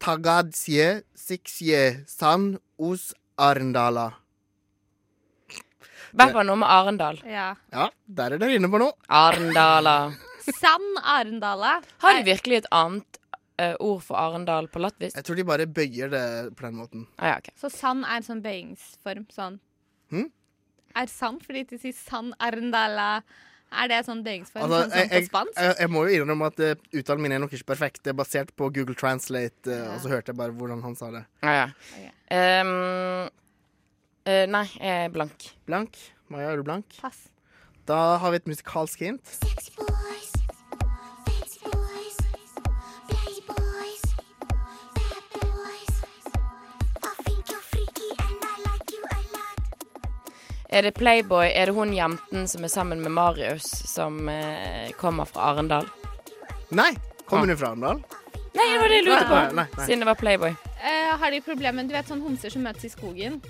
[0.00, 3.10] Tagadsje siksje san os
[3.40, 4.10] Arendala.
[6.10, 7.20] I hvert fall noe med Arendal.
[7.28, 7.48] Ja.
[7.72, 7.88] Ja,
[8.20, 8.96] der er dere inne på noe.
[9.08, 9.96] Arendala.
[10.50, 11.76] Sand Arendala.
[12.02, 13.20] Har de virkelig et annet
[13.60, 15.14] uh, ord for Arendal på latvisk?
[15.16, 16.24] Jeg tror de bare bøyer det
[16.56, 17.06] på den måten.
[17.18, 17.54] Ah, ja, okay.
[17.60, 19.28] Så sand er en sånn bøyingsform.
[19.34, 19.60] Sånn.
[20.10, 20.26] Hmm?
[20.98, 23.12] Er sand fordi de sier sand Arendala?
[23.70, 25.58] Er det sånn bøyingsform Altså, sånn sånn jeg, på spansk?
[25.62, 28.00] jeg, jeg må jo innrømme at uh, uttalen min er nok ikke perfekt.
[28.02, 31.12] Det er basert på Google Translate, eh, og så hørte jeg bare hvordan han sa
[31.14, 31.22] det.
[31.46, 31.68] Ah,
[32.00, 32.08] ja.
[32.34, 33.28] Ehm,
[34.24, 35.50] eh, nei, jeg er blank.
[35.66, 35.96] Blank.
[36.30, 36.86] Maja, er du blank?
[37.00, 37.28] Pass.
[37.88, 39.38] Da har vi et musikalsk hint.
[50.72, 51.48] Er det Playboy?
[51.50, 55.88] Er det hun jenten som er sammen med Marius, som eh, kommer fra Arendal?
[56.70, 56.92] Nei!
[57.26, 58.04] Kommer hun fra Arendal?
[58.54, 59.34] Nei, det var det jeg lurte på.
[59.34, 59.86] Nei, nei, nei.
[59.88, 60.54] Siden det var Playboy.
[60.78, 63.40] Eh, har de problemer Du vet sånn homser som møtes i skogen?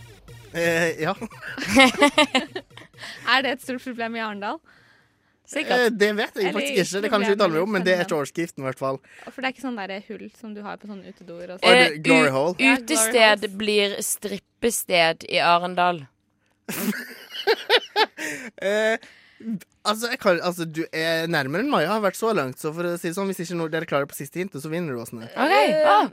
[0.54, 1.14] Eh, ja.
[3.32, 4.58] Er det et stort problem i Arendal?
[5.50, 7.00] Eh, det vet jeg Eller faktisk ikke.
[7.02, 9.00] Det kan jeg ikke uttale meg om, men det er ikke overskriften, i hvert fall.
[9.26, 11.56] For det er ikke sånn der hull som du har på sånne utedoer.
[11.56, 11.96] og sånn.
[12.04, 12.54] glory hole.
[12.62, 16.04] Ja, Utested blir strippested i Arendal.
[18.60, 18.98] Eh,
[19.88, 22.84] altså, jeg kan, altså, du er nærmere enn Maja har vært så langt, så for
[22.84, 25.00] å si det sånn, hvis ikke noe, dere klarer på siste hintet, så vinner du,
[25.00, 25.30] Åsne.
[25.32, 26.10] Eh,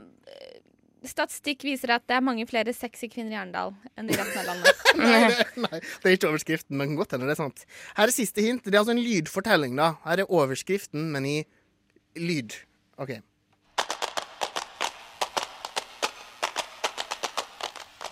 [1.06, 4.48] Statistikk viser at det er mange flere sexy kvinner i Arendal enn i resten av
[4.50, 4.80] landet.
[4.98, 7.64] nei, det, nei, det er ikke overskriften, men kan godt hende det er sant.
[7.98, 8.66] Her er siste hint.
[8.66, 9.92] Det er altså en lydfortelling, da.
[10.08, 11.38] Her er overskriften, men i
[12.18, 12.58] lyd.
[12.98, 13.18] OK.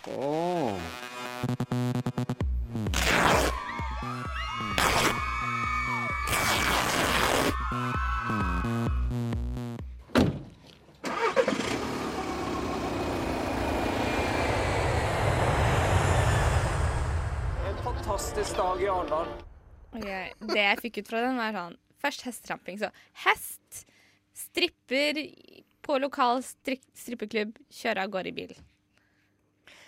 [0.07, 0.79] Oh.
[18.37, 19.27] Fantastisk dag i Arendal.
[19.97, 22.77] Okay, Det jeg fikk ut fra den, var sånn Først hestetramping.
[22.79, 22.91] Så
[23.25, 23.87] hest,
[24.37, 25.17] stripper
[25.83, 28.53] på lokal stri strippeklubb, kjøre av gårde i bil.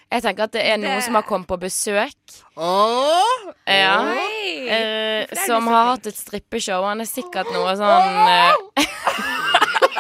[0.09, 2.17] Jeg tenker at det er noen Det- som har kommet på besøk.
[2.57, 3.53] Åh!
[3.67, 4.17] Ja.
[4.17, 4.69] Oi!
[4.69, 6.83] Eh, som har hatt et strippeshow.
[6.85, 8.55] Han er sikkert noe sånn eh,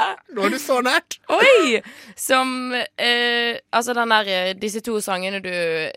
[0.34, 1.18] Nå er du så nært.
[1.32, 1.80] Oi!
[2.18, 5.52] Som eh, Altså, den der eh, Disse to sangene du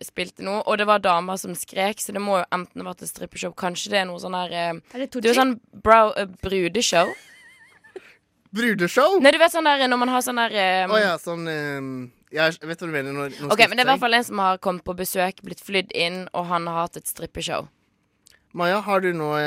[0.06, 3.06] spilte nå, og det var damer som skrek, så det må jo enten ha vært
[3.06, 6.14] et strippeshow Kanskje det er noe sånn her eh, Er det Det er sånn brow,
[6.16, 7.12] uh, brudeshow.
[8.52, 9.20] Brudeshow?
[9.24, 11.92] Nei, du vet sånn der når man har sånn der eh, oh, ja, sånn ehm,
[12.36, 13.14] Jeg vet hva du mener.
[13.16, 15.40] Når, når OK, men det er i hvert fall en som har kommet på besøk,
[15.46, 17.70] blitt flydd inn, og han har hatt et strippeshow.
[18.58, 19.40] Maja, har du noe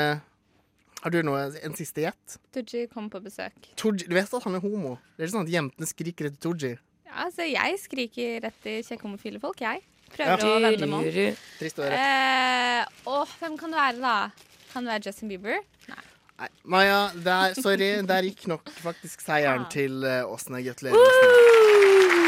[1.05, 2.39] Har du noe, en siste gjett?
[2.55, 3.53] Tooji kom på besøk.
[3.77, 4.95] Tooji, du vet at han er homo?
[5.13, 6.71] Det er ikke sånn at jentene skriker etter Tooji.
[7.05, 9.83] Ja, altså, jeg skriker etter kjekke homofile folk, jeg.
[10.15, 10.49] Prøver Ja.
[10.49, 11.05] å vende dem om.
[11.59, 11.93] Trist å høre.
[11.93, 14.31] Eh, åh, hvem kan det være, da?
[14.73, 15.61] Kan det være Justin Bieber?
[15.91, 16.03] Nei.
[16.39, 18.01] Nei, Maja, der, sorry.
[18.01, 20.65] Der gikk nok faktisk seieren til uh, Åsne.
[20.65, 20.97] Gratulerer.
[20.97, 22.25] Åsne.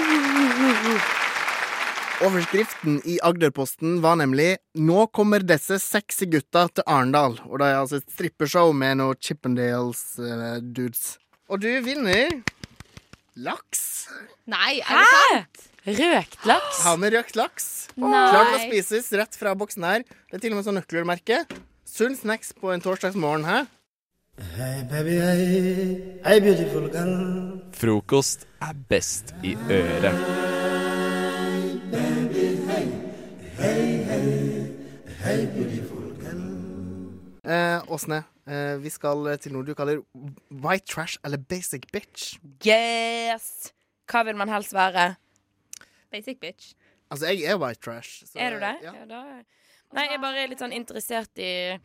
[2.26, 7.38] Overskriften i Agderposten var nemlig 'Nå kommer disse sexy gutta til Arendal'.
[7.46, 11.18] Og det er altså et strippeshow med noen Chippendales-dudes.
[11.50, 12.42] og du vinner
[13.38, 14.08] laks.
[14.48, 15.64] Nei, er det sant?
[15.86, 16.82] Røkt laks?
[16.84, 17.88] Har med røkt laks.
[17.96, 18.10] Nei.
[18.32, 20.04] Klart å spises rett fra boksen her.
[20.32, 21.46] Det er til og med sånn nøkkelmerke.
[21.86, 23.68] Sunn snacks på en torsdagsmorgen, hæ?
[24.58, 26.20] Hei, baby, hei.
[26.26, 27.62] Hei, beautiful girl.
[27.72, 30.47] Frokost er best i øret.
[33.58, 36.42] Hey beautiful girl.
[37.44, 40.04] Eh, Åsne, eh, vi skal til noe du kaller
[40.52, 42.36] white trash eller basic bitch.
[42.66, 43.72] Yes!
[44.08, 45.16] Hva vil man helst være?
[46.14, 46.76] Basic bitch.
[47.10, 48.24] Altså, jeg er white trash.
[48.26, 48.76] så- er du det?
[48.84, 48.92] Ja.
[49.10, 49.24] da.
[49.94, 51.80] Nei, jeg er bare litt sånn interessert i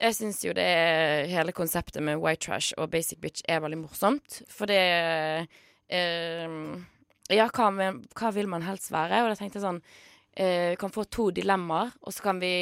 [0.00, 3.78] Jeg syns jo det er hele konseptet med white trash og basic bitch er veldig
[3.78, 4.42] morsomt.
[4.48, 5.48] For det
[5.88, 6.76] eh,
[7.30, 7.70] Ja, hva,
[8.14, 9.22] hva vil man helst være?
[9.24, 9.82] Og da tenkte jeg sånn
[10.38, 12.52] eh, kan få to dilemmaer, og så kan vi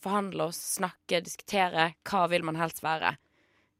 [0.00, 1.90] forhandle oss, snakke, diskutere.
[2.08, 3.14] Hva vil man helst være?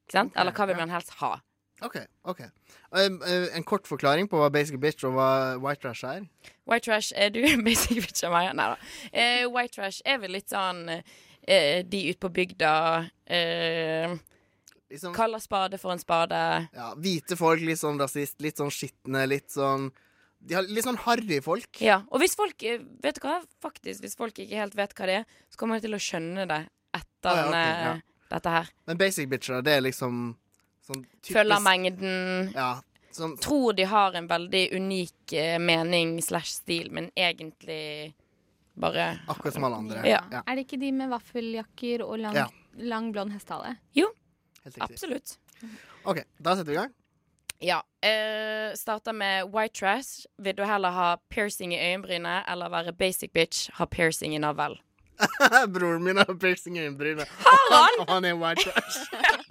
[0.07, 0.37] Ikke sant?
[0.37, 1.39] Eller hva vil man helst ha?
[1.87, 1.97] OK.
[2.29, 2.43] ok
[2.91, 5.29] Um, uh, En kort forklaring på hva basic bitch og hva
[5.63, 6.25] white trash er?
[6.67, 7.39] White trash er du
[7.69, 8.49] basic bitch av meg?
[8.59, 8.89] Nei da.
[9.15, 12.73] Uh, white trash er vel litt sånn uh, de ute på bygda
[13.07, 14.19] uh,
[14.91, 16.41] Liksom- Kaller spade for en spade.
[16.75, 19.93] Ja, Hvite folk, litt sånn rasist, litt sånn skitne, litt sånn
[20.41, 21.81] de har Litt sånn harry folk.
[21.85, 23.39] Ja, og hvis folk eh, Vet du hva?
[23.61, 26.47] Faktisk, hvis folk ikke helt vet hva det er, så kommer de til å skjønne
[26.49, 26.61] det
[26.97, 28.29] etter Ah, ja, okay, denne- ja.
[28.31, 28.71] dette her.
[28.87, 30.23] Men basic bitcher, det er liksom
[30.87, 32.53] sånn typisk Følger mengden.
[32.55, 32.71] Ja.
[33.13, 38.15] Sånn, Tror de har en veldig unik eh, mening slash stil, men egentlig
[38.81, 40.05] bare Akkurat som alle andre.
[40.09, 40.23] Ja.
[40.47, 42.47] Er det ikke de med vaffeljakker og lang, Ja.
[42.79, 43.77] lang blond hestehale?
[43.93, 44.07] Jo,
[44.81, 45.37] absolutt.
[46.07, 46.95] OK, da setter vi i gang.
[47.61, 47.83] Ja.
[48.05, 50.27] Uh, starta med white trash.
[50.39, 54.79] Vil du heller ha piercing i øyenbrynet eller være basic bitch, ha piercing i navlen?
[55.75, 57.29] Broren min har piercing i øyenbrynet.
[57.45, 58.01] Har han?
[58.07, 58.99] Og han er white trash.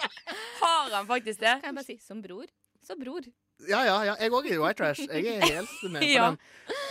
[0.63, 1.53] Har han faktisk det?
[1.61, 2.45] Kan jeg bare si som bror?
[2.87, 3.21] Så bror.
[3.69, 4.15] Ja, ja, ja.
[4.19, 5.01] Jeg òg er white trash.
[5.11, 6.29] Jeg er helt med på Ja.
[6.29, 6.37] den.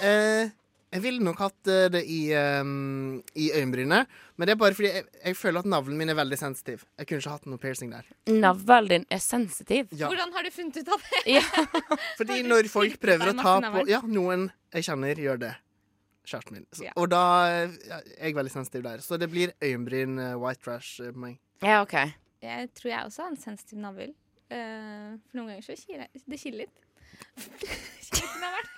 [0.06, 0.50] Eh,
[0.92, 2.18] jeg ville nok hatt eh, det i,
[2.62, 6.16] um, i øyenbrynet, men det er bare fordi jeg, jeg føler at navlen min er
[6.16, 6.84] veldig sensitiv.
[6.98, 8.08] Jeg kunne ikke hatt noe piercing der.
[8.32, 9.88] Navlen din er sensitiv.
[9.92, 10.08] Ja.
[10.08, 11.22] Hvordan har du funnet ut av det?
[11.38, 11.42] Ja.
[12.20, 13.84] Fordi når folk prøver å ta på.
[13.90, 15.52] Ja, noen jeg kjenner, gjør det.
[16.28, 16.66] Kjæresten min.
[16.72, 16.92] Så, Ja.
[17.00, 17.76] Og da er
[18.20, 19.00] jeg veldig sensitiv der.
[19.04, 21.38] Så det blir øyenbryn, eh, white trash eh, på meg.
[21.64, 21.94] Ja, OK.
[22.44, 24.12] Jeg tror jeg også har en sensitiv navl.
[24.48, 26.76] Uh, for noen ganger så kiler jeg- det kiler litt.
[27.60, 28.74] Kiler litt i navlen.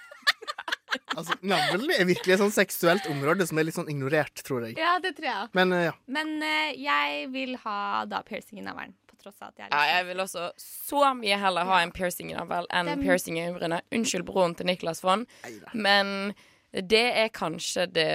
[1.16, 4.76] Altså, Navlen er virkelig et sånn seksuelt område som er litt sånn ignorert, tror jeg.
[4.78, 5.48] Ja, det tror jeg.
[5.58, 5.94] Men uh, ja.
[6.06, 8.94] Men uh, jeg vil ha da piercing i navlen.
[9.10, 11.90] På tross av at jeg er Ja, jeg vil også så mye heller ha en
[11.92, 13.82] piercing i navlen enn Dem- er- piercing i øyenbrynet.
[13.92, 15.26] Unnskyld broren til Niklas Fonn,
[15.74, 16.32] men
[16.72, 18.06] det er kanskje det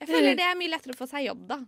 [0.00, 1.58] Jeg føler det er mye lettere å få seg jobb, da.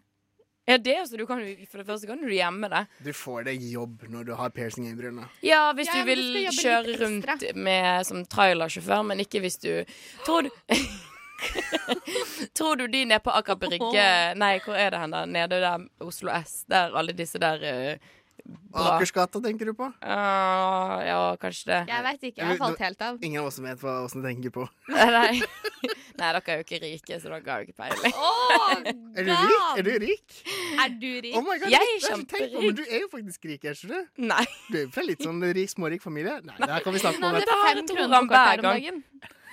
[0.67, 2.81] Ja, det altså, du kan, jo- For det første kan du gjemme det.
[3.07, 5.29] Du får deg jobb når du har piercing i brynene.
[5.47, 9.85] Ja, hvis Ja, du vil du kjøre rundt med, som trailersjåfør, men ikke hvis du
[10.27, 10.51] Tror du
[12.57, 14.05] Tror du de nede på Aker Brygge
[14.41, 15.25] Nei, hvor er det hen, da?
[15.29, 17.99] Nede der Oslo S, der alle disse der eh,
[18.47, 18.85] bra.
[18.97, 19.87] Akersgata tenker du på?
[20.05, 21.79] Uh, ja, kanskje det.
[21.91, 22.41] Jeg veit ikke.
[22.41, 23.19] Jeg har falt helt av.
[23.25, 24.67] Ingen av oss vet hva åssen du tenker på.
[24.93, 25.93] Nei, nei.
[26.21, 28.17] dere er jo ikke rike, så dere har jo ikke peiling.
[29.17, 29.65] Er du rik?
[29.79, 30.37] Er du rik?
[30.85, 31.33] Er du rik?
[31.39, 32.59] Oh my God, Jeg er på, kjemperik.
[32.61, 34.27] Men du er jo faktisk rik, er ikke du?
[34.29, 34.45] Nei.
[34.69, 36.37] Du er jo fra litt sånn rik, smårik familie.
[36.45, 37.39] Nei, det her kan vi snakke Hun om.
[37.39, 37.65] hadde etterpå.
[37.71, 39.03] fem kroner på kortet her om dagen.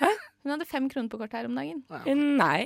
[0.02, 0.12] Hæ?
[0.44, 1.82] Hun hadde fem kroner på kortet her om dagen.
[2.38, 2.60] Nei.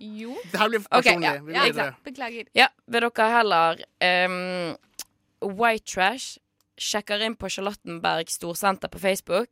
[0.00, 0.32] Jo.
[0.52, 1.28] Det her blir personlig.
[1.28, 1.56] personlig.
[1.56, 1.64] ja.
[1.76, 2.46] Ja, Beklager.
[2.56, 4.76] Ja, vil dere heller ehm,
[5.40, 6.38] White Trash
[6.80, 9.50] sjekker inn på Charlottenberg Storsenter på Facebook,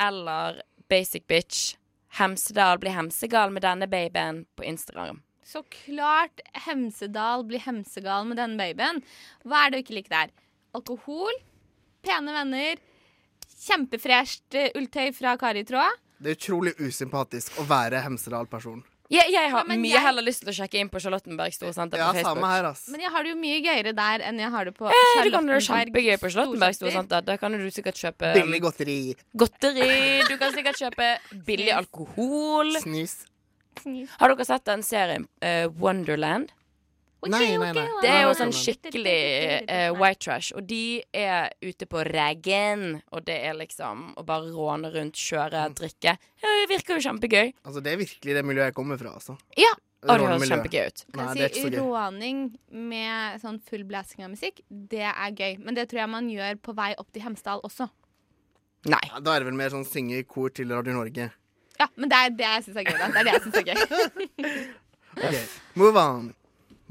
[0.00, 1.76] eller Basic Bitch
[2.12, 5.22] Hemsedal blir hemsegal med denne babyen på Instagram.
[5.44, 9.00] Så klart Hemsedal blir hemsegal med denne babyen.
[9.48, 10.34] Hva er det du ikke liker der?
[10.76, 11.38] Alkohol,
[12.04, 12.80] pene venner,
[13.62, 16.00] kjempefresht eh, ulltøy fra Karitråd.
[16.22, 18.84] Det er utrolig usympatisk å være Hemsedal-person.
[19.12, 21.98] Jeg, jeg har Ja, mye jeg- heller lyst til å sjekke inn på Charlottenberg Storsenter
[22.00, 22.38] Ja, på Facebook.
[22.40, 22.68] samme her.
[22.88, 24.92] Men jeg har det jo mye gøyere der enn jeg har det på Eh,
[25.24, 27.20] du kan det Charlottenberg kjempegøy på Charlottenberg Storsenter.
[27.20, 27.26] Storsenter.
[27.26, 29.14] Der kan du sikkert kjøpe Billig godteri.
[29.36, 30.22] godteri.
[30.28, 32.72] Du kan sikkert kjøpe billig alkohol.
[32.80, 33.26] Snus.
[34.20, 36.48] Har dere sett den serien uh, Wonderland?
[37.30, 37.84] Nei, nei, nei.
[38.02, 38.58] Det er jo sånn nei.
[38.58, 39.18] skikkelig
[39.68, 40.50] uh, white trash.
[40.58, 45.68] Og de er ute på reggen, og det er liksom å bare råne rundt, kjøre,
[45.78, 46.16] drikke.
[46.42, 47.52] Ja, det virker jo kjempegøy.
[47.62, 49.36] Altså, det er virkelig det miljøet jeg kommer fra, altså.
[49.60, 49.70] Ja.
[50.02, 51.04] Og det høres kjempegøy ut.
[51.12, 51.78] Nei, Kan det er ikke si så gøy.
[51.86, 52.38] råning
[52.90, 55.60] med sånn full blasting av musikk, det er gøy.
[55.62, 57.86] Men det tror jeg man gjør på vei opp til Hemsedal også.
[58.90, 58.98] Nei.
[59.12, 61.28] Ja, da er det vel mer sånn synge i kor til Radio Norge.
[61.78, 62.98] Ja, men det er det jeg syns er gøy.
[62.98, 63.06] da.
[63.14, 64.68] Det er det jeg synes er gøy.
[65.12, 65.34] Ok,
[65.76, 66.30] Move on.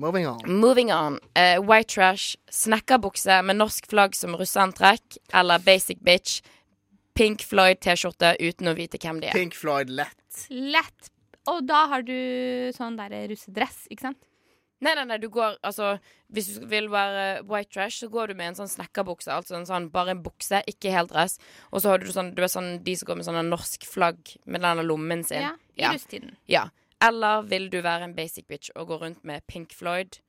[0.02, 0.40] Moving on.
[0.50, 1.20] Moving on.
[1.38, 6.40] Uh, white trash, snekkerbukse med norsk flagg som russeantrekk, eller basic bitch,
[7.14, 9.38] Pink Floyd-T-skjorte uten å vite hvem de er.
[9.38, 10.48] Pink Floyd lett.
[10.50, 11.12] Lett.
[11.52, 12.18] Og da har du
[12.74, 14.22] sånn der russedress, ikke sant?
[14.82, 15.92] Nei, nei, nei, du går Altså,
[16.34, 19.30] hvis du vil være white trash, så går du med en sånn snekkerbukse.
[19.36, 21.38] Altså en sånn, bare en bukse, ikke heldress.
[21.70, 24.34] Og så har du sånn Du er sånn de som går med sånn norsk flagg
[24.50, 25.46] med denne lommen sin.
[25.46, 26.34] Ja, i rusttiden.
[26.50, 26.72] Ja.
[27.02, 30.20] Eller vil du være en basic bitch og gå rundt med Pink Floyd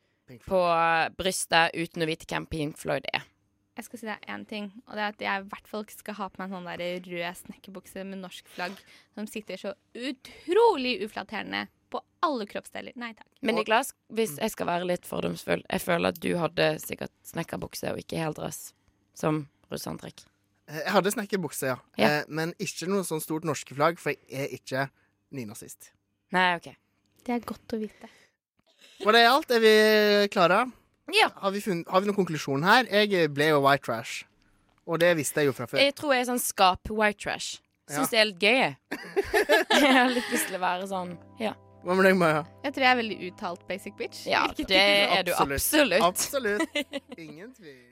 [0.46, 3.26] på eh, brystet uten å vite hvem Pink Floyd er?
[3.76, 5.96] Jeg skal si deg én ting, og det er at jeg i hvert fall ikke
[5.96, 8.74] skal ha på meg en sånn der rød snekkerbukse med norsk flagg
[9.16, 11.62] som sitter så utrolig uflatterende
[11.92, 12.92] på alle kroppsdeler.
[13.00, 13.28] Nei takk.
[13.40, 17.92] Men Niklas, hvis jeg skal være litt fordomsfull Jeg føler at du hadde sikkert snekkerbukse
[17.92, 18.70] og ikke heldress
[19.16, 20.20] som russeantrekk.
[20.68, 21.78] Eh, Jeg hadde snekkerbukse, ja.
[22.00, 22.12] Ja.
[22.20, 24.86] Eh, men ikke noe sånn stort norske flagg, for jeg er ikke
[25.32, 25.92] nynazist.
[26.32, 26.68] Nei, OK.
[27.22, 28.08] Det er godt å vite.
[29.02, 29.50] Var det alt?
[29.52, 29.74] Er vi
[30.32, 30.64] klare?
[31.12, 31.28] Ja.
[31.42, 32.86] Har vi, funnet, har vi noen konklusjon her?
[32.88, 34.22] Jeg ble jo white trash.
[34.88, 35.82] Og det visste jeg jo fra før.
[35.82, 37.60] Jeg tror jeg er sånn skap-white trash.
[37.92, 38.74] Syns det er litt gøy, jeg.
[39.82, 41.14] jeg har litt lyst til å være sånn.
[41.42, 41.52] Ja.
[41.82, 42.42] Hva med deg, Maja?
[42.62, 44.26] Jeg tror jeg er veldig uttalt basic bitch.
[44.30, 46.04] Ja, det er du absolutt.
[46.06, 46.84] Absolutt.
[47.18, 47.90] Ingen tvil.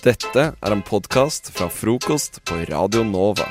[0.00, 3.50] Dette er en podkast fra frokost på Radio Nova.